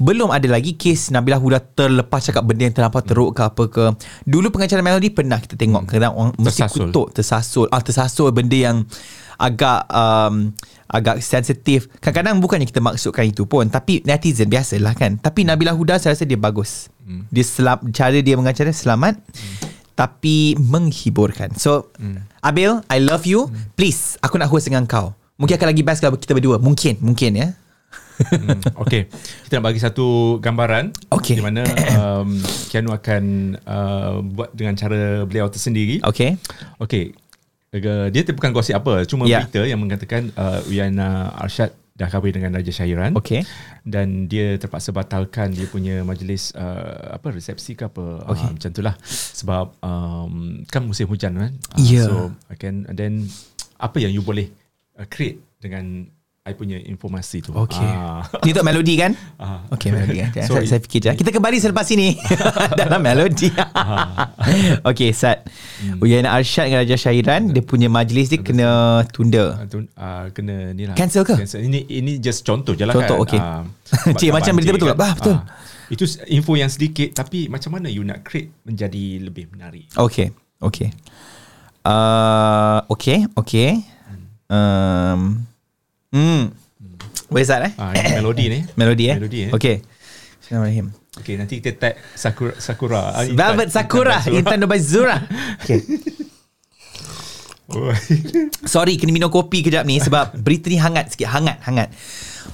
[0.00, 3.84] belum ada lagi kes Nabila Huda terlepas cakap benda yang terlampau teruk ke apa ke.
[4.24, 6.88] Dulu pengacara melodi pernah kita tengok kadang orang mesti Tersasul.
[6.88, 7.66] kutuk, tersasul.
[7.68, 8.88] Ah tersasul benda yang
[9.36, 10.56] agak um,
[10.88, 11.92] agak sensitif.
[12.00, 15.20] Kadang-kadang bukannya kita maksudkan itu pun tapi netizen biasalah kan.
[15.20, 16.88] Tapi Nabila Huda saya rasa dia bagus.
[17.04, 17.28] Hmm.
[17.28, 19.20] Dia selam, cara dia mengacara selamat
[19.92, 21.52] tapi menghiburkan.
[21.60, 21.92] So
[22.40, 23.52] Abil, I love you.
[23.76, 25.12] Please, aku nak host dengan kau.
[25.36, 26.56] Mungkin akan lagi best kalau kita berdua.
[26.56, 27.48] Mungkin, mungkin ya.
[28.16, 28.60] Hmm.
[28.88, 29.12] Okay.
[29.44, 31.36] Kita nak bagi satu gambaran Okey.
[31.36, 31.68] di mana
[32.00, 32.40] um,
[32.72, 33.24] Kianu akan
[33.68, 36.00] uh, buat dengan cara beliau tersendiri.
[36.00, 36.40] Okay.
[36.80, 37.12] Okey.
[37.76, 39.44] Uh, dia bukan gosip apa, cuma Ya.
[39.44, 43.12] berita yang mengatakan uh, Uyana Arshad dah kahwin dengan Raja Syairan.
[43.20, 43.44] Okay.
[43.84, 48.48] Dan dia terpaksa batalkan dia punya majlis uh, apa resepsi ke apa Okey.
[48.48, 48.94] uh, macam itulah
[49.36, 51.52] sebab um, kan musim hujan kan.
[51.76, 52.08] Ya.
[52.08, 53.28] So can and then
[53.76, 54.48] apa yang you boleh
[54.96, 56.08] uh, create dengan
[56.46, 57.50] I punya informasi tu.
[57.50, 57.82] Okay.
[57.82, 58.22] Ah.
[58.46, 59.18] Ni untuk melodi kan?
[59.34, 59.66] Ah.
[59.74, 60.30] Okay, melodi kan.
[60.38, 60.66] saya, Sorry.
[60.70, 61.10] saya fikir je.
[61.18, 62.14] Kita kembali selepas ini
[62.80, 63.50] dalam melodi.
[64.86, 65.42] okay, Sat.
[65.98, 69.58] Uyana Arsyad dengan Raja Syairan, dia punya majlis dia kena tunda.
[69.58, 71.34] Ah, tu, uh, kena ni lah Cancel ke?
[71.34, 71.66] Cancel.
[71.66, 73.40] Ini ini just contoh je lah Contoh, kan okey.
[73.42, 73.62] Ah,
[74.14, 74.98] Cik, sebab macam berita betul tak?
[75.02, 75.34] Ah, betul.
[75.34, 75.44] Ah,
[75.90, 80.90] Itu info yang sedikit Tapi macam mana you nak create Menjadi lebih menarik Okay, okay.
[81.86, 83.95] Uh, okay, okay.
[84.46, 85.42] Um,
[86.14, 86.54] hmm.
[87.30, 87.72] Boleh start eh?
[87.82, 89.16] ah, Ini melodi ni Melodi eh?
[89.18, 89.82] Melodi eh Okay.
[90.38, 90.86] Bismillahirrahmanirrahim.
[91.16, 93.00] Okay nanti kita tag Sakura, Sakura.
[93.10, 95.18] Ah, Velvet Intan- Sakura, Intan Dubai Zura.
[95.58, 95.82] Okay.
[98.62, 101.90] Sorry kena minum kopi kejap ni sebab berita ni hangat sikit, hangat, hangat.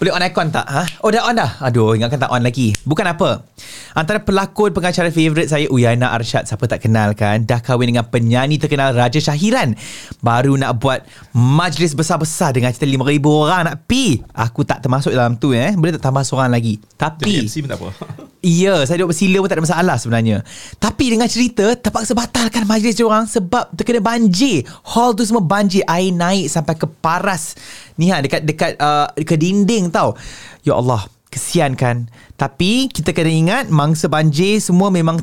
[0.03, 0.67] Boleh on aircon tak?
[0.67, 0.83] Ha?
[1.07, 1.62] Oh dah on dah.
[1.62, 2.75] Aduh, ingatkan tak on lagi.
[2.83, 3.47] Bukan apa.
[3.95, 8.57] Antara pelakon pengacara favourite saya Uyana Arshad Siapa tak kenal kan Dah kahwin dengan penyanyi
[8.57, 9.77] terkenal Raja Syahiran
[10.25, 11.05] Baru nak buat
[11.37, 16.01] Majlis besar-besar Dengan cerita 5,000 orang nak pi Aku tak termasuk dalam tu eh Boleh
[16.01, 17.88] tak tambah seorang lagi Jadi Tapi MC pun tak apa.
[18.43, 20.43] Ya, saya duduk bersila pun tak ada masalah sebenarnya.
[20.83, 24.67] Tapi dengan cerita, terpaksa batalkan majlis diorang sebab terkena banjir.
[24.83, 25.87] Hall tu semua banjir.
[25.87, 27.55] Air naik sampai ke paras.
[27.95, 30.16] Ni ha, dekat dekat uh, ke dinding tau.
[30.64, 32.09] Ya Allah, kesian kan.
[32.40, 35.20] Tapi kita kena ingat mangsa banjir semua memang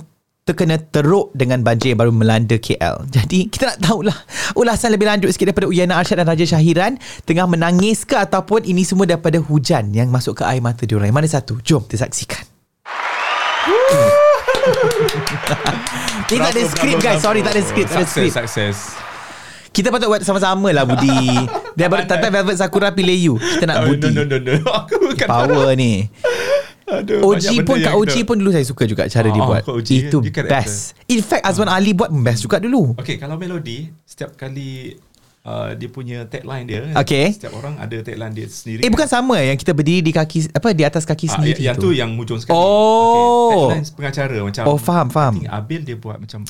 [0.49, 3.05] terkena teruk dengan banjir yang baru melanda KL.
[3.05, 4.17] Jadi kita nak tahulah
[4.57, 6.97] ulasan lebih lanjut sikit daripada Uyana Arsyad dan Raja Syahiran
[7.29, 11.13] tengah menangis ke ataupun ini semua daripada hujan yang masuk ke air mata diorang.
[11.13, 11.53] Yang mana satu?
[11.61, 12.41] Jom kita saksikan.
[16.33, 17.21] Ini tak ada skrip guys.
[17.21, 19.08] Sorry tak ada skrip Tak ada skrip Success, success.
[19.69, 21.29] Kita patut buat sama-sama lah Budi
[21.77, 24.69] Dia baru Tata Velvet Sakura pilih you Kita nak Oh, Budi No, no, no, no.
[24.81, 25.27] Aku bukan.
[25.27, 26.09] Power ni
[26.89, 29.89] Aduh, OG pun Kak OG pun dulu saya suka juga Cara dia Ah, buat OG,
[30.09, 34.33] Itu dia best In fact Azwan Ali buat best juga dulu Okay, kalau melodi, setiap
[34.33, 34.97] kali
[35.45, 37.29] uh, dia punya tagline dia, Okay.
[37.29, 38.81] setiap orang ada tagline dia sendiri.
[38.81, 41.77] Eh bukan sama Yang kita berdiri di kaki Apa di atas kaki Ah, sendiri yang,
[41.77, 42.57] yang tu yang mujung sekali.
[42.57, 43.69] Oh.
[43.69, 43.85] Okay.
[43.85, 44.63] Tagline pengacara macam.
[44.65, 45.33] Oh, faham, faham.
[45.45, 46.41] Abil dia buat macam.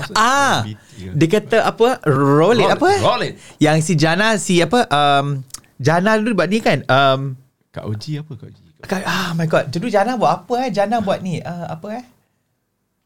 [0.00, 0.56] Apa, Ah,
[0.94, 1.98] dia kata apa?
[2.04, 2.90] Roll it Roll apa?
[2.98, 3.34] roll it.
[3.56, 4.86] Yang si Jana si apa?
[4.86, 5.42] Um,
[5.76, 6.82] Jana dulu buat ni kan?
[6.84, 7.34] Um,
[7.68, 8.58] Kak OG apa Kak OG?
[8.80, 12.04] Kak- Ah my god Dulu Jana buat apa eh Jana buat ni uh, Apa eh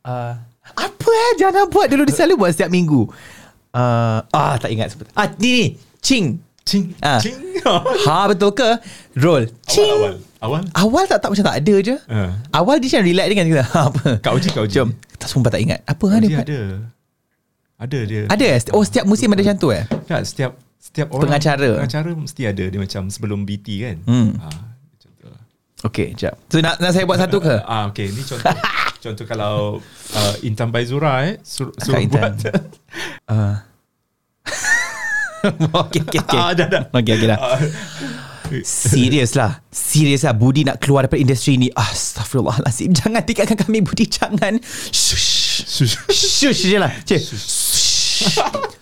[0.05, 0.37] uh,
[0.71, 3.09] Apa eh Jana buat Dulu dia selalu buat setiap minggu
[3.73, 5.65] uh, Ah tak ingat sebut Ah ni ni
[5.99, 6.93] Ching Cing.
[7.01, 7.19] Ah.
[7.19, 7.35] Cing.
[8.07, 8.69] Ha betul ke
[9.17, 10.15] Roll Ching awal, awal.
[10.43, 10.63] Awal.
[10.75, 12.31] Awal tak tak macam tak ada je Uh.
[12.51, 14.73] Awal dia macam relax dengan kita Apa Kak OG, Kak OG.
[14.73, 16.61] Jom Tak sumpah tak ingat Apa ha, Kak OG dia ada.
[17.79, 18.23] Ada dia.
[18.27, 21.71] Ada eh Oh setiap musim ada macam tu eh Tak, setiap setiap orang Pengacara.
[21.79, 23.97] pengacara mesti ada dia macam sebelum BT kan.
[24.03, 24.35] Hmm.
[24.37, 25.41] Ah, macam tu lah.
[25.85, 28.51] Okay jap So nak, nak saya buat satu ke Ah okey ni contoh
[29.03, 29.55] contoh kalau
[30.13, 32.35] uh, Intan Baizura eh sur, suruh Intan.
[32.35, 32.51] buat.
[33.33, 33.57] uh.
[35.87, 36.83] Okay okay okay ah dah dah.
[36.93, 37.59] Okay okay dah Ah,
[38.61, 39.65] Serius lah.
[39.73, 40.37] Serius lah.
[40.37, 44.05] Budi nak keluar daripada industri ni Astaghfirullahaladzim Jangan tinggalkan kami Budi.
[44.05, 44.61] Jangan.
[44.93, 45.65] Shush.
[45.65, 45.97] Shush.
[46.13, 46.93] Shush je lah.
[47.09, 47.21] Cik.
[47.25, 47.49] Shush.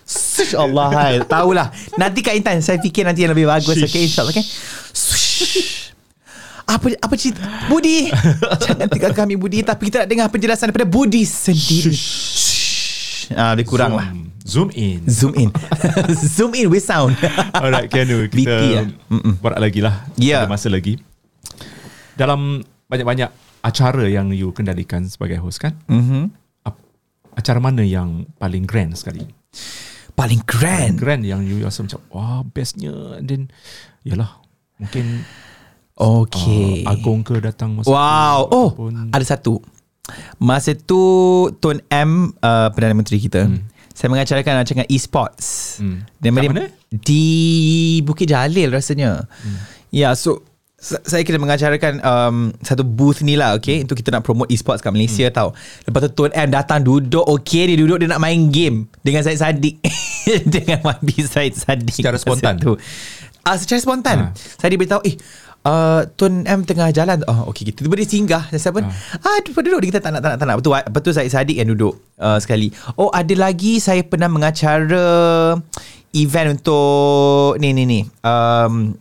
[0.03, 0.53] Shush.
[0.59, 1.13] Allah hai.
[1.23, 1.71] Tahulah.
[1.95, 2.59] Nanti Kak Intan.
[2.59, 3.79] Saya fikir nanti yang lebih bagus.
[3.79, 3.87] Shush.
[3.87, 4.43] Okay InsyaAllah okay?
[4.91, 5.95] Shush.
[6.67, 7.39] Apa apa cerita?
[7.71, 8.11] Budi.
[8.67, 9.63] Jangan tinggalkan kami Budi.
[9.63, 11.95] Tapi kita nak dengar penjelasan Daripada Budi sendiri.
[11.95, 12.40] Shush.
[13.31, 14.09] Ah, Lebih kurang lah.
[14.41, 15.05] Zoom in.
[15.05, 15.49] Zoom in.
[16.35, 17.13] Zoom in with sound.
[17.53, 18.85] Alright BT Kita lah.
[19.07, 19.33] Mm-mm.
[19.37, 19.95] Berat lagi lah.
[20.15, 20.43] Ya.
[20.43, 20.97] Ada masa lagi.
[22.13, 23.29] Dalam Banyak-banyak
[23.61, 26.27] Acara yang you kendalikan Sebagai host kan Mhm.
[26.61, 26.81] ap-
[27.33, 29.23] Acara mana yang Paling grand sekali?
[30.11, 30.97] Paling grand?
[30.97, 32.91] Grand yang you rasa macam Wah bestnya.
[33.15, 33.41] And then
[34.01, 34.41] Yalah
[34.75, 35.23] Mungkin
[35.93, 36.81] Okay.
[36.81, 38.39] uh, Agong ke datang masa Wow.
[38.43, 38.69] tu, Oh
[39.13, 39.61] Ada satu
[40.37, 40.99] Masa tu
[41.57, 43.69] Tun M uh, Perdana Menteri kita hmm.
[43.91, 46.03] Saya mengacarakan rancangan e-sports Hmm.
[46.17, 46.67] Dia- mana?
[46.89, 47.25] Di
[48.01, 49.57] Bukit Jalil rasanya hmm.
[49.91, 50.41] Ya yeah, so
[50.75, 54.81] sa- saya kena mengacarakan um, satu booth ni lah okay untuk kita nak promote e-sports
[54.81, 55.35] kat Malaysia hmm.
[55.35, 55.53] tau.
[55.85, 59.37] Lepas tu Tun M datang duduk okay dia duduk dia nak main game dengan Syed
[59.37, 59.77] Saddiq
[60.57, 62.57] dengan YB Syed Saddiq Secara spontan?
[62.57, 62.73] tu.
[63.41, 64.17] Ah secara spontan.
[64.17, 64.25] Ha.
[64.33, 65.15] Saya diberitahu eh
[65.61, 67.21] Uh, Tun M tengah jalan.
[67.29, 68.49] Oh okay kita Tiba dia singgah.
[68.49, 68.81] Dan saya pun
[69.21, 69.79] Ah duduk, duduk.
[69.85, 70.55] Dia kata tak nak tak nak, tak nak.
[70.57, 72.73] Betul, betul Syed Saddiq yang duduk uh, Sekali.
[72.97, 73.77] Oh ada lagi?
[73.77, 75.05] Saya pernah mengacara
[76.17, 78.01] Event untuk Ni ni ni.
[78.25, 78.97] Um,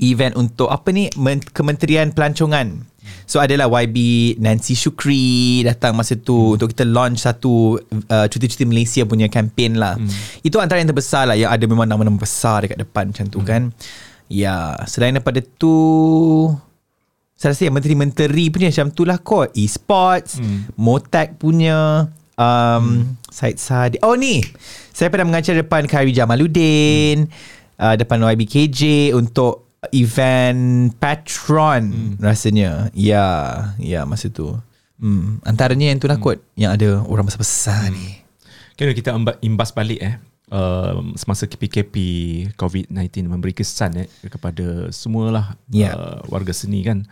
[0.00, 1.12] Event untuk Apa ni?
[1.20, 2.88] Men- Kementerian Pelancongan.
[3.28, 3.96] So adalah YB
[4.40, 7.76] Nancy Shukri Datang masa tu Untuk kita launch satu
[8.08, 10.00] uh, Cuti-cuti Malaysia punya campaign lah.
[10.40, 11.36] Itu antara yang terbesar lah.
[11.36, 13.68] Yang ada memang nama-nama besar Dekat depan macam tu kan
[14.28, 15.74] Ya Selain daripada tu
[17.32, 19.50] Saya rasa yang menteri-menteri punya Macam tu lah kot.
[19.52, 20.68] E-sports Hmm.
[20.74, 24.00] Motak punya um, Syed Sadiq.
[24.00, 24.40] Oh ni!
[24.90, 27.26] Saya pernah mengajar depan Khairi Jamaluddin
[27.76, 32.90] uh, Depan YBKJ Untuk event patron rasanya.
[32.92, 33.26] Ya
[33.78, 34.58] ya masa tu.
[34.98, 35.38] Hmm.
[35.42, 38.18] antaranya yang tu lah kot yang ada orang besar-besar ni.
[38.74, 41.96] Kira kita imba- imbas balik eh uh, semasa PKP
[42.54, 42.92] COVID-19
[43.24, 45.92] memberi kesan eh kepada semualah Ya.
[45.92, 47.04] uh, warga seni kan.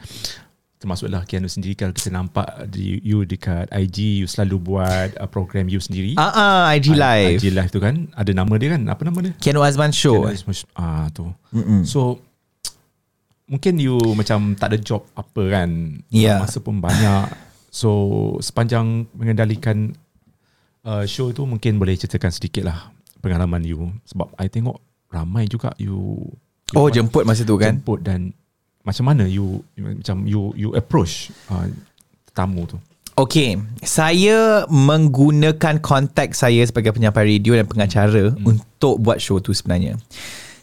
[0.77, 5.72] Termasuklah Kianu sendiri kalau kita nampak di, you dekat IG you selalu buat uh, program
[5.72, 6.12] you sendiri.
[6.14, 7.40] Ah ah IG live.
[7.40, 8.12] IG live tu kan.
[8.12, 8.85] Ada nama dia kan?
[8.85, 9.33] Apa nama dia?
[9.40, 11.33] Kiano Azman show Kianu Azman- ah tu.
[11.83, 12.20] So
[13.49, 15.70] mungkin you macam tak ada job apa kan?
[16.12, 16.37] Ya.
[16.38, 17.33] masa pun banyak.
[17.72, 17.90] So
[18.40, 19.96] sepanjang mengendalikan
[20.85, 22.92] uh, show tu mungkin boleh ceritakan sedikit lah
[23.26, 24.78] pengalaman you sebab I tengok
[25.10, 26.22] ramai juga you,
[26.70, 28.30] you oh jemput masa tu kan jemput dan
[28.86, 31.66] macam mana you, you macam you you approach uh,
[32.30, 32.78] tamu tu?
[33.16, 38.44] Okay, saya menggunakan kontak saya sebagai penyampai radio dan pengacara hmm.
[38.44, 39.96] untuk buat show tu sebenarnya.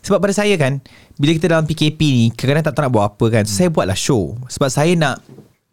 [0.05, 0.77] Sebab pada saya kan,
[1.17, 3.43] bila kita dalam PKP ni, kadang-kadang tak tahu nak buat apa kan.
[3.49, 3.57] So, hmm.
[3.57, 4.23] saya buatlah show.
[4.53, 5.25] Sebab saya nak,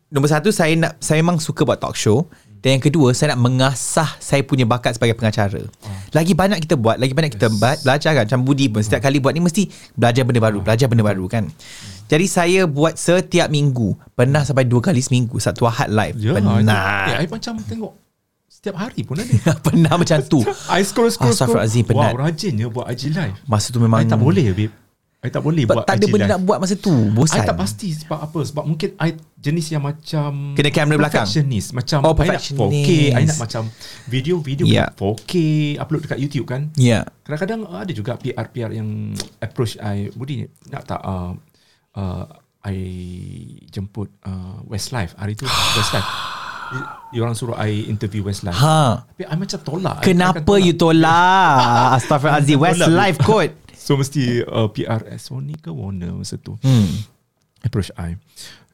[0.09, 2.25] nombor satu, saya nak saya memang suka buat talk show.
[2.61, 5.65] Dan yang kedua, saya nak mengasah saya punya bakat sebagai pengacara.
[5.65, 5.89] Oh.
[6.13, 7.81] Lagi banyak kita buat, lagi banyak kita yes.
[7.81, 8.25] belajar kan.
[8.29, 9.65] Macam Budi pun, setiap kali buat ni mesti
[9.97, 10.65] belajar benda baru, oh.
[10.65, 11.49] belajar benda baru kan.
[12.11, 13.97] Jadi saya buat setiap minggu.
[14.13, 15.41] Pernah sampai dua kali seminggu.
[15.41, 16.19] Satu Ahad live.
[16.21, 17.17] Ya, Pernah.
[17.17, 17.93] Eh, I macam tengok
[18.51, 19.33] setiap hari pun ada.
[19.67, 20.45] Pernah macam tu.
[20.75, 21.65] I scroll, scroll, scroll.
[21.65, 22.13] Azim, penat.
[22.13, 23.41] Wow, rajin ya buat IG live.
[23.49, 24.05] Masa tu memang...
[24.05, 24.75] I tak boleh ya, babe.
[25.21, 26.33] I tak boleh buat tak ada benda live.
[26.33, 26.97] nak buat masa tu.
[27.13, 27.45] Bosan.
[27.45, 28.41] I tak pasti sebab apa.
[28.41, 30.57] Sebab mungkin I jenis yang macam...
[30.57, 31.29] Kena kamera belakang?
[31.29, 31.77] Perfectionist.
[31.77, 32.73] Macam Oh, I nak perfectionist.
[32.73, 32.91] 4K.
[33.13, 33.63] I nak macam
[34.09, 34.89] video-video Yeah.
[34.97, 35.33] 4K.
[35.77, 36.73] Upload dekat YouTube kan.
[36.73, 37.05] Ya.
[37.29, 39.13] Kadang-kadang ada juga PR-PR yang
[39.45, 40.09] approach I.
[40.17, 41.01] Budi nak tak...
[41.05, 41.37] Uh,
[42.01, 42.25] uh,
[42.61, 42.77] I
[43.73, 45.17] jemput uh, Westlife.
[45.21, 45.45] Hari tu
[45.77, 46.09] Westlife.
[47.13, 48.57] Di orang suruh I interview Westlife.
[48.57, 49.05] Ha.
[49.05, 49.97] Tapi I macam tolak.
[49.97, 50.65] I akan Kenapa tolak.
[50.65, 51.57] you tolak?
[52.01, 52.57] Astaghfirullahalazim.
[52.61, 52.65] Tolak.
[52.65, 53.51] Westlife kot.
[53.81, 56.61] So mesti uh, PR eh, Sony ke Warner masa tu.
[56.61, 57.09] Hmm.
[57.65, 58.21] Approach I.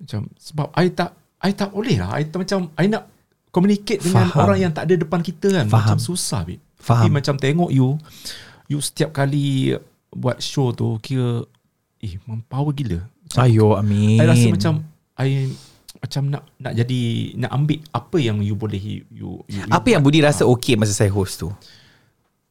[0.03, 1.15] Macam sebab I tak
[1.47, 2.19] I tak boleh lah.
[2.19, 3.07] I tak macam I nak
[3.55, 4.43] communicate dengan Faham.
[4.43, 5.67] orang yang tak ada depan kita kan.
[5.71, 5.95] Faham.
[5.95, 6.59] Macam susah babe.
[6.75, 7.07] Faham.
[7.07, 7.95] Tapi macam tengok you
[8.67, 9.79] you setiap kali
[10.11, 11.47] buat show tu kira
[12.03, 13.07] eh mempower gila.
[13.31, 14.19] Macam, Ayo, amin.
[14.19, 14.75] I rasa macam
[15.23, 15.29] I
[15.97, 17.01] macam nak nak jadi
[17.41, 20.93] nak ambil apa yang you boleh you, you, you Apa yang Budi rasa okey masa
[20.93, 21.51] saya host tu?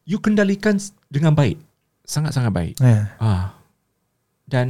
[0.06, 0.78] you kendalikan
[1.10, 1.58] dengan baik.
[2.06, 2.74] Sangat-sangat baik.
[2.78, 3.10] Ya.
[3.18, 3.58] Ah.
[4.46, 4.68] Dan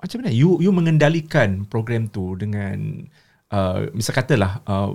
[0.00, 3.04] macam mana you you mengendalikan program tu dengan
[3.52, 4.92] uh, misal katalah uh,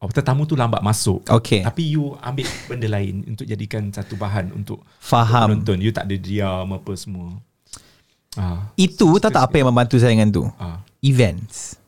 [0.00, 1.24] oh, tetamu tu lambat masuk.
[1.28, 1.64] Okey.
[1.64, 5.60] Tapi you ambil benda lain untuk jadikan satu bahan untuk Faham.
[5.60, 5.80] penonton.
[5.80, 7.36] You tak ada diam apa semua.
[8.36, 8.68] Ah.
[8.76, 10.44] Itu tak tak apa yang membantu saya dengan tu.
[10.60, 10.84] Ah.
[11.00, 11.80] Events.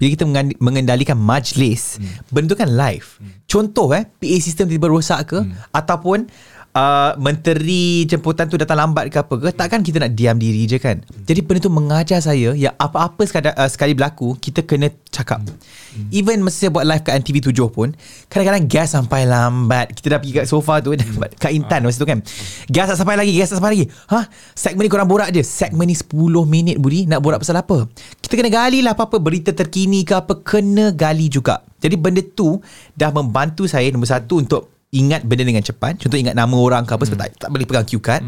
[0.00, 0.24] Bila kita
[0.64, 2.32] mengendalikan majlis, hmm.
[2.32, 3.20] benda tu kan live.
[3.20, 3.36] Hmm.
[3.44, 5.76] Contoh eh, PA system tiba-tiba rosak ke hmm.
[5.76, 6.24] ataupun
[6.74, 10.78] uh, menteri jemputan tu datang lambat ke apa ke, takkan kita nak diam diri je
[10.78, 11.02] kan.
[11.02, 11.26] Hmm.
[11.26, 15.42] Jadi benda tu mengajar saya yang apa-apa sekali, uh, sekali berlaku, kita kena cakap.
[15.42, 16.08] Hmm.
[16.14, 17.88] Even masa saya buat live kat NTV 7 pun,
[18.30, 19.90] kadang-kadang gas sampai lambat.
[19.96, 21.38] Kita dah pergi kat sofa tu, hmm.
[21.38, 22.22] kat Intan masa tu kan.
[22.70, 23.86] Gas tak sampai lagi, gas tak sampai lagi.
[24.12, 24.20] Ha?
[24.54, 25.42] Segmen ni korang borak je.
[25.42, 26.10] Segmen ni 10
[26.46, 27.90] minit Budi, nak borak pasal apa?
[28.20, 31.66] Kita kena gali lah apa-apa berita terkini ke apa, kena gali juga.
[31.80, 32.60] Jadi benda tu
[32.92, 35.98] dah membantu saya nombor satu untuk ingat benda dengan cepat.
[36.02, 38.22] Contoh ingat nama orang ke apa sebab tak, tak boleh pegang cue card.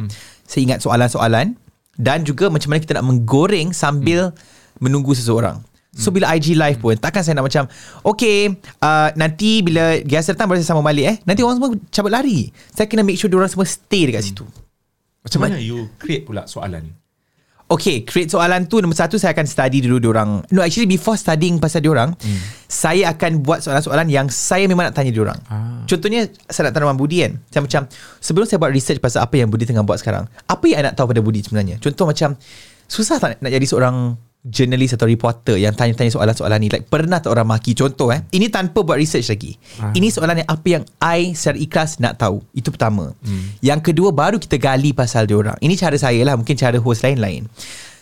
[0.46, 1.58] Saya ingat soalan-soalan
[1.98, 4.32] dan juga macam mana kita nak menggoreng sambil
[4.80, 5.60] menunggu seseorang.
[5.92, 7.68] So bila IG live pun Takkan saya nak macam
[8.00, 8.48] Okay
[8.80, 12.48] uh, Nanti bila Guest datang Baru saya sambung balik eh Nanti orang semua cabut lari
[12.72, 14.48] Saya kena make sure Diorang semua stay dekat situ
[15.20, 16.96] Macam mana you create pula soalan?
[17.72, 18.84] Okay Create soalan tu.
[18.84, 20.44] Nombor satu saya akan study dulu diorang.
[20.52, 22.40] No actually before studying Pasal diorang hmm.
[22.68, 25.38] Saya akan buat soalan-soalan Yang saya memang nak tanya diorang.
[25.48, 25.80] Ah.
[25.88, 27.40] Contohnya Saya nak tanya Budi kan.
[27.48, 27.80] Saya macam
[28.20, 31.00] Sebelum saya buat research Pasal apa yang Budi tengah buat sekarang Apa yang I nak
[31.00, 31.80] tahu pada Budi sebenarnya?
[31.80, 32.36] Contoh macam
[32.90, 36.66] Susah tak nak jadi seorang Journalist atau reporter Yang tanya-tanya soalan-soalan ni.
[36.66, 37.78] Like pernah tak orang maki?
[37.78, 38.26] Contoh eh.
[38.34, 39.54] Ini tanpa buat research lagi.
[39.78, 39.94] Ah.
[39.94, 42.42] Ini soalan yang apa yang I secara ikhlas nak tahu?
[42.50, 43.14] Itu pertama.
[43.22, 43.54] Hmm.
[43.62, 46.34] Yang kedua Baru kita gali pasal diorang Ini cara saya lah.
[46.34, 47.46] Mungkin cara host lain-lain.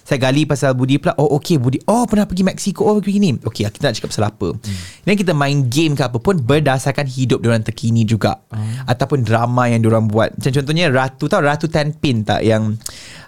[0.01, 1.13] Saya gali pasal Budi pula.
[1.21, 1.79] Oh okay Budi.
[1.87, 3.31] Oh pernah pergi Mexico Oh pergi ni.
[3.37, 4.49] Okay kita nak cakap pasal apa.
[4.57, 4.81] Hmm.
[5.05, 8.41] Dan kita main game ke apa pun Berdasarkan hidup diorang terkini juga.
[8.49, 8.89] Hmm.
[8.89, 10.35] Ataupun drama yang diorang buat.
[10.41, 12.43] Macam contohnya Ratu tau Ratu Ten Pin tak?
[12.43, 12.81] Yang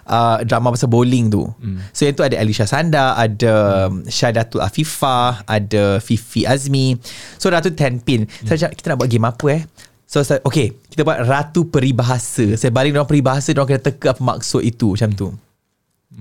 [0.07, 1.43] uh, Drama pasal bowling tu.
[1.59, 1.79] Hmm.
[1.95, 4.07] So yang tu ada Alicia Sanda Ada hmm.
[4.07, 6.97] Syadatul Afifah Ada Fifi Azmi.
[7.39, 8.47] So Ratu Ten Pin hmm.
[8.47, 9.61] Saya cakap kita nak buat game apa eh?
[10.07, 12.55] So saya, okay Kita buat Ratu Peribahasa.
[12.59, 15.27] Saya balik orang peribahasa Diorang kena teka apa maksud itu Macam tu.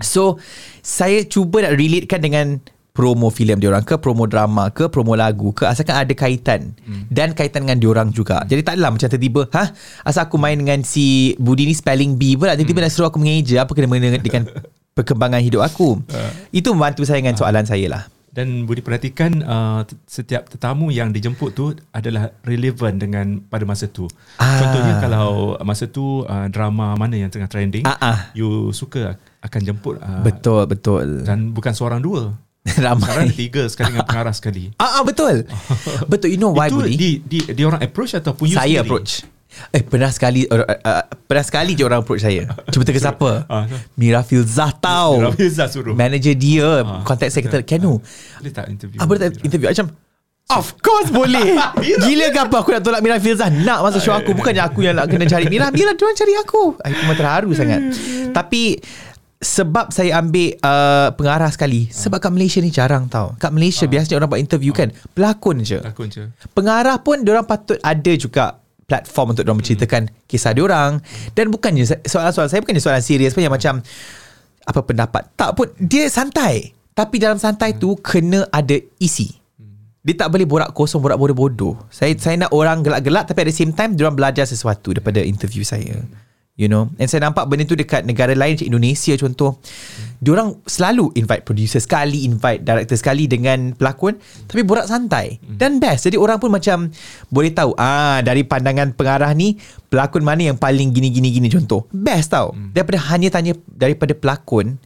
[0.01, 0.41] So
[0.81, 2.47] saya cuba nak relatekan dengan
[2.93, 7.09] promo filem diorang ke promo drama ke promo lagu ke asalkan ada kaitan hmm.
[7.09, 8.45] dan kaitan dengan diorang juga.
[8.45, 9.73] Jadi tak adalah macam tiba-tiba ha
[10.05, 12.87] asal aku main dengan si Budi ni spelling bee pula tiba-tiba hmm.
[12.89, 14.45] nak suruh aku mengeja apa kena mengena dengan
[14.97, 16.05] perkembangan hidup aku.
[16.53, 18.05] Itu membantu saya dengan soalan saya lah.
[18.33, 24.09] Dan Budi perhatikan uh, setiap tetamu yang dijemput tu adalah relevan dengan pada masa tu.
[24.41, 24.57] Ah.
[24.57, 28.19] Contohnya kalau masa tu uh, drama mana yang tengah trending, Ah, ah.
[28.33, 31.29] you suka akan jemput uh, Betul betul.
[31.29, 32.33] dan bukan seorang dua.
[32.69, 33.35] Sekarang ada Ramai.
[33.35, 34.63] tiga sekali dengan pengarah sekali.
[34.79, 35.43] Ah, ah betul.
[36.07, 36.95] betul you know why Itu Budi?
[36.95, 38.83] di, di, di orang approach ataupun you saya sendiri?
[38.83, 39.11] approach.
[39.69, 42.49] Eh pernah sekali uh, uh, pernah sekali je orang approach saya.
[42.69, 43.45] Cuba teka siapa?
[43.53, 45.21] Ah, Mira Filzah tau.
[45.23, 45.93] Rafiza suruh.
[45.93, 47.03] Manager dia Ah.
[47.03, 48.97] contact saya kata Kenu Boleh tak interview?
[48.97, 49.89] Apa dia tak interview Macam
[50.49, 54.33] Of course boleh Gila ke apa Aku nak tolak Mira Filzah Nak masuk show aku
[54.33, 57.81] Bukannya aku yang nak kena cari Mira Mira diorang cari aku Aku memang terharu sangat
[58.33, 58.77] Tapi
[59.43, 61.91] sebab saya ambil uh, pengarah sekali.
[61.91, 63.35] Sebab kat Malaysia ni jarang tau.
[63.43, 65.83] Kat Malaysia biasanya orang buat interview kan pelakon je.
[65.83, 66.31] Lakon je.
[66.55, 71.03] pengarah pun orang patut ada juga platform untuk orang menceritakan kisah diorang.
[71.35, 73.83] Dan bukannya soalan-soalan saya bukannya soalan serius pun yang macam
[74.63, 75.35] apa pendapat?
[75.35, 76.71] Tak pun dia santai.
[76.95, 79.27] Tapi dalam santai tu kena ada isi.
[80.03, 81.79] Dia tak boleh borak kosong borak bodoh-bodoh.
[81.91, 85.67] Saya saya nak orang gelak-gelak tapi at the same time diorang belajar sesuatu daripada interview
[85.67, 85.99] saya
[86.63, 86.87] you know.
[87.03, 89.59] And saya nampak benda tu dekat negara lain macam Indonesia contoh.
[90.23, 94.15] Diorang selalu invite producer sekali invite director sekali dengan pelakon
[94.47, 96.07] tapi borak santai dan best.
[96.07, 96.95] Jadi orang pun macam
[97.27, 99.59] boleh tahu ah dari pandangan pengarah ni
[99.91, 101.91] pelakon mana yang paling gini gini gini contoh.
[101.91, 102.55] Best tau.
[102.71, 104.79] Daripada hanya tanya daripada pelakon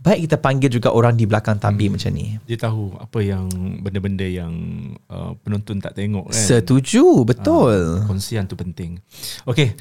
[0.00, 2.40] baik kita panggil juga orang di belakang tabir macam ni.
[2.48, 3.46] Dia tahu apa yang
[3.84, 4.52] benda-benda yang
[5.12, 6.40] uh, penonton tak tengok kan.
[6.40, 8.00] setuju betul.
[8.08, 8.96] Kongsian tu penting.
[9.44, 9.76] Okey.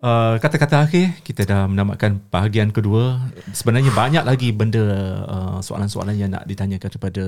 [0.00, 3.20] Uh, kata-kata akhir kita dah menamatkan bahagian kedua.
[3.52, 4.80] Sebenarnya banyak lagi benda
[5.28, 7.24] uh, soalan-soalan yang nak ditanyakan kepada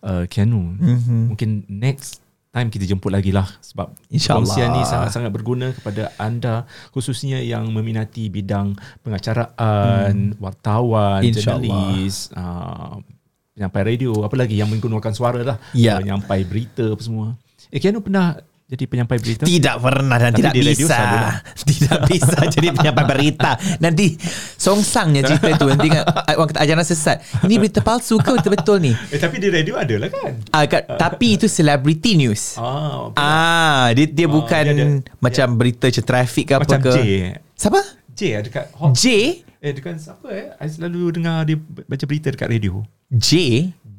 [0.00, 0.80] uh, Keanu.
[0.80, 1.20] Mm-hmm.
[1.28, 4.42] Mungkin next time kita jemput lagi lah sebab InsyaAllah.
[4.42, 8.74] kongsian ni sangat-sangat berguna kepada anda khususnya yang meminati bidang
[9.06, 10.42] pengacaraan, hmm.
[10.42, 11.62] wartawan, InsyaAllah.
[11.62, 12.98] jurnalis, uh,
[13.54, 16.02] penyampai radio, apa lagi yang menggunakan suara lah, Ya.
[16.02, 17.38] penyampai berita apa semua.
[17.70, 18.34] Eh Keanu pernah
[18.70, 19.42] jadi penyampai berita?
[19.42, 20.94] Tidak pernah dan Tapi tidak di radio bisa.
[20.94, 21.36] selalu lah.
[21.70, 23.50] Tidak bisa jadi penyampai berita.
[23.76, 24.06] Nanti
[24.54, 25.66] songsangnya cerita tu.
[25.66, 26.06] Nanti kan,
[26.38, 27.16] orang kata ajaran sesat.
[27.40, 28.92] Ini berita palsu ke betul-betul ni?
[29.10, 30.32] Eh tapi di radio ada lah kan?
[30.50, 32.54] Ah, kat, tapi itu celebrity news.
[32.54, 33.18] Ah, apa?
[33.18, 36.92] Ah, dia dia Oh, bukan dia ada- macam berita macam trafik ke apa Macam ke.
[36.92, 37.00] J.
[37.52, 37.80] Siapa?
[38.12, 38.94] J dekat hot.
[38.94, 39.04] J?
[39.58, 40.46] Eh dekat siapa eh?
[40.56, 42.80] I selalu dengar dia baca berita dekat radio.
[43.10, 43.28] J?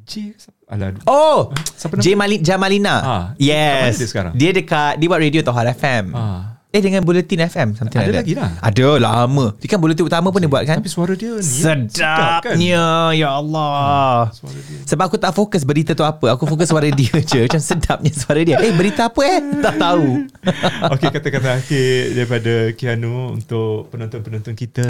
[0.06, 0.34] J?
[0.72, 0.96] Alah.
[1.04, 2.96] Oh, Siapa nama J Mali, Jamalina.
[3.36, 4.00] Mana yes.
[4.00, 4.34] dia sekarang?
[4.38, 6.06] Dia dekat dia buat radio Hot FM.
[6.16, 6.61] Ah.
[6.72, 8.56] Eh dengan Bulletin FM something Ada like lagi lah.
[8.64, 9.52] Ada lama.
[9.60, 10.80] Dia kan Bulletin utama pun dia buat kan?
[10.80, 14.80] Tapi suara dia ni Sedapnya Ya Allah Suara dia.
[14.88, 18.40] Sebab aku tak fokus berita tu apa Aku fokus suara dia je Macam sedapnya suara
[18.48, 20.32] dia Eh berita apa eh Tak tahu
[20.96, 24.88] Okey kata-kata akhir daripada Keanu untuk penonton-penonton kita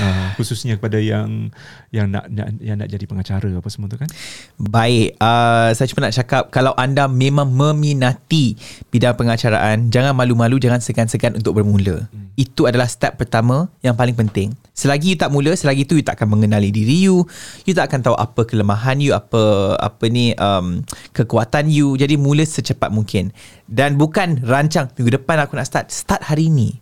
[0.00, 1.52] uh, khususnya kepada yang
[1.92, 4.08] yang nak, nak yang nak jadi pengacara apa semua tu kan.
[4.56, 8.56] Baik uh, Saya cuma nak cakap Kalau anda memang meminati
[8.88, 12.38] Bidang pengacaraan Jangan malu-malu Jangan segan-segan untuk bermula hmm.
[12.38, 16.22] Itu adalah step pertama Yang paling penting Selagi you tak mula Selagi tu you tak
[16.22, 17.26] akan mengenali diri you
[17.66, 22.46] You tak akan tahu apa kelemahan you Apa apa ni um, Kekuatan you Jadi mula
[22.46, 23.34] secepat mungkin
[23.66, 26.78] Dan bukan rancang Minggu depan aku nak start Start hari ni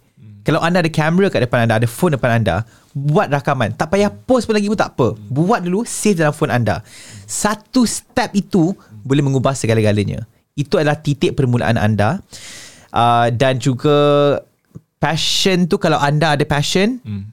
[0.46, 2.62] kalau anda ada kamera kat depan anda, ada phone depan anda,
[2.94, 3.75] buat rakaman.
[3.75, 5.18] Tak payah post pun lagi pun tak apa.
[5.27, 6.87] Buat dulu, save dalam phone anda.
[7.27, 8.70] Satu step itu
[9.03, 10.22] boleh mengubah segala-galanya.
[10.55, 12.22] Itu adalah titik permulaan anda.
[12.96, 13.92] Uh, dan juga
[14.96, 17.28] passion tu kalau anda ada passion, Hmm.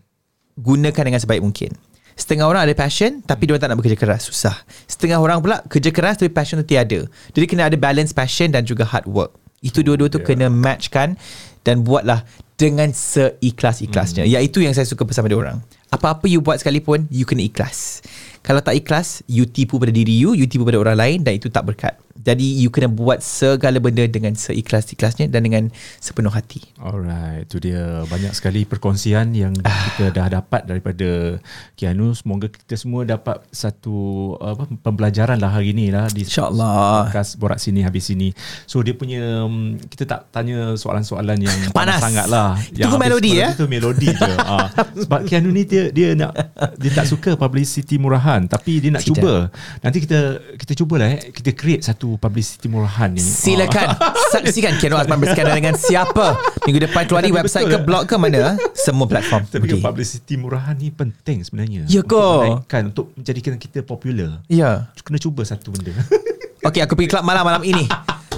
[0.60, 1.72] gunakan dengan sebaik mungkin.
[2.14, 4.54] Setengah orang ada passion tapi dia tak nak bekerja keras, susah.
[4.86, 7.08] Setengah orang pula kerja keras tapi passion tu tiada.
[7.34, 9.34] Jadi kena ada balance passion dan juga hard work.
[9.64, 10.28] Itu dua-dua tu Yeah.
[10.28, 11.16] kena matchkan
[11.64, 12.28] dan buatlah
[12.60, 14.28] dengan seikhlas-ikhlasnya.
[14.28, 14.34] Hmm.
[14.36, 15.64] Iaitu yang saya suka bersama dia orang.
[15.90, 18.04] Apa-apa you buat sekalipun, you kena ikhlas.
[18.44, 21.48] Kalau tak ikhlas, you tipu pada diri you, you tipu pada orang lain dan itu
[21.48, 21.96] tak berkat.
[22.14, 25.64] Jadi you kena buat segala benda dengan seikhlas-ikhlasnya dan dengan
[25.98, 26.62] sepenuh hati.
[26.78, 31.42] Alright, itu dia banyak sekali perkongsian yang kita dah dapat daripada
[31.74, 32.14] Keanu.
[32.14, 33.96] Semoga kita semua dapat satu
[34.38, 37.10] apa pembelajaran lah hari ni lah di InsyaAllah.
[37.10, 38.30] podcast borak sini habis sini.
[38.70, 41.98] So dia punya um, kita tak tanya soalan-soalan yang Panas.
[41.98, 42.62] sangat lah.
[42.70, 43.58] Tunggu melodi, ya?
[43.58, 44.34] Itu melodi je.
[44.38, 44.70] ha.
[45.04, 46.38] Sebab Keanu ni dia dia nak
[46.78, 49.18] dia tak suka publicity murahan tapi dia nak Tidak.
[49.18, 49.34] cuba.
[49.82, 50.20] Nanti kita
[50.62, 53.20] kita cubalah eh kita create satu publicity murahan ni.
[53.20, 53.96] Silakan
[54.34, 58.56] saksikan Kiano Azman berskandal dengan siapa minggu depan keluar Tapi website ke blog ke mana
[58.86, 59.84] semua platform Tapi kan Budi.
[59.84, 61.88] publicity murahan ni penting sebenarnya.
[61.88, 62.14] Ya ke?
[62.14, 64.44] menaikkan, untuk menjadikan kita popular.
[64.46, 65.96] ya Kena cuba satu benda.
[66.68, 67.84] Okey aku pergi kelab malam malam ini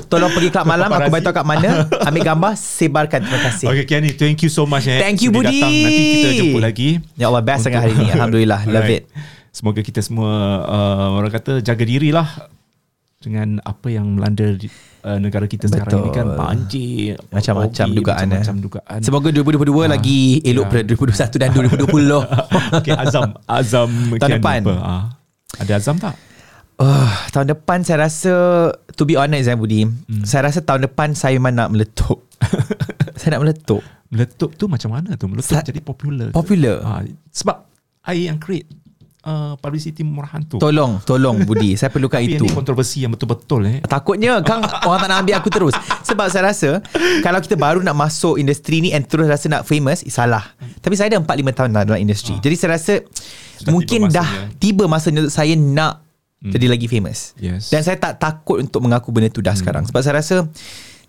[0.05, 4.17] Tolong pergi kelab malam Aku beritahu kat mana Ambil gambar Sebarkan Terima kasih Okay Kiani,
[4.17, 4.97] thank you so much eh.
[4.97, 5.61] Thank you, Budi.
[5.61, 5.69] datang.
[5.69, 6.89] Nanti kita jemput lagi.
[7.13, 9.03] Ya Allah best sangat hari ni Alhamdulillah Love it
[9.53, 10.33] Semoga kita semua
[10.65, 12.27] uh, orang kata jaga diri lah
[13.25, 14.69] dengan apa yang melanda di,
[15.01, 16.05] uh, negara kita sekarang Betul.
[16.05, 18.29] ini kan banjir, Macam-macam dugaan, eh.
[18.37, 18.99] macam-macam dugaan.
[19.01, 20.71] Semoga 2022 lagi Elok ya.
[20.71, 22.13] pada 2021 dan 2020
[22.77, 23.89] okay, azam, azam
[24.21, 24.59] Tahun depan.
[24.61, 24.75] apa?
[24.77, 25.03] Ah.
[25.57, 26.13] Ada azam tak?
[26.75, 28.33] Oh, tahun depan saya rasa
[28.99, 30.27] To be honest eh Budi hmm.
[30.27, 32.27] Saya rasa tahun depan Saya memang nak meletup
[33.19, 33.79] Saya nak meletup
[34.11, 35.31] Meletup tu macam mana tu?
[35.31, 36.35] Meletup Sa- jadi popular.
[36.35, 36.77] Popular.
[36.83, 37.63] Ah, sebab
[38.05, 38.69] I yang create
[39.25, 40.61] uh, publicity murah hantu.
[40.61, 41.73] Tolong, tolong Budi.
[41.75, 42.45] Saya perlukan Tapi itu.
[42.45, 43.77] ini kontroversi yang betul-betul eh.
[43.83, 45.75] Takutnya Kang orang tak nak ambil aku terus.
[46.05, 46.79] Sebab saya rasa
[47.25, 50.53] kalau kita baru nak masuk industri ni and terus rasa nak famous, eh, salah.
[50.79, 52.37] Tapi saya dah 4 5 tahun dalam industri.
[52.39, 53.01] Jadi saya rasa
[53.59, 54.57] Sudah mungkin tiba dah masanya.
[54.61, 56.05] tiba masanya untuk saya nak
[56.45, 57.33] jadi lagi famous.
[57.41, 57.73] Yes.
[57.73, 59.81] Dan saya tak takut untuk mengaku benda tu dah sekarang.
[59.89, 60.45] Sebab saya rasa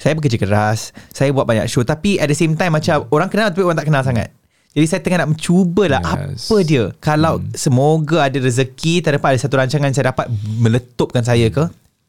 [0.01, 3.53] saya bekerja keras, saya buat banyak show tapi at the same time macam orang kenal
[3.53, 4.33] tapi orang tak kenal sangat.
[4.77, 6.53] Jadi saya tengah nak mencubalah Yes.
[6.53, 6.85] apa dia.
[7.01, 10.29] Kalau semoga ada rezeki terdapat ada satu rancangan saya dapat
[10.61, 11.65] meletupkan saya ke.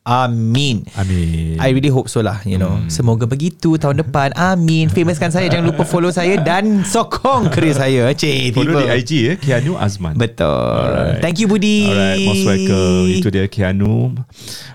[0.08, 0.84] Amin.
[0.96, 1.60] Amin.
[1.60, 2.88] I really hope so lah You know hmm.
[2.88, 8.16] Semoga begitu Tahun depan Amin Famouskan saya Jangan lupa follow saya Dan sokong kerja saya
[8.16, 8.88] Cik Follow tiba.
[8.88, 10.16] di IG eh Keanu Azman.
[10.16, 11.20] Betul Alright.
[11.20, 13.20] Thank you Budi Alright, most welcome.
[13.20, 14.16] Itu dia Keanu.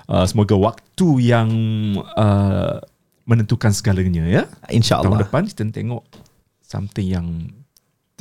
[0.04, 1.48] Uh, semoga waktu yang
[2.12, 2.84] uh,
[3.24, 4.44] menentukan segalanya ya.
[4.44, 6.04] Tahun InsyaAllah depan kita tengok
[6.60, 7.26] something yang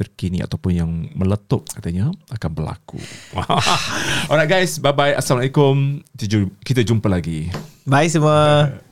[0.02, 2.98] terkini ataupun yang meletup katanya akan berlaku.
[4.30, 5.14] Alright guys, bye bye.
[5.14, 6.02] Assalamualaikum.
[6.12, 7.54] Kita ju- Kita jumpa lagi.
[7.86, 8.91] Bye semua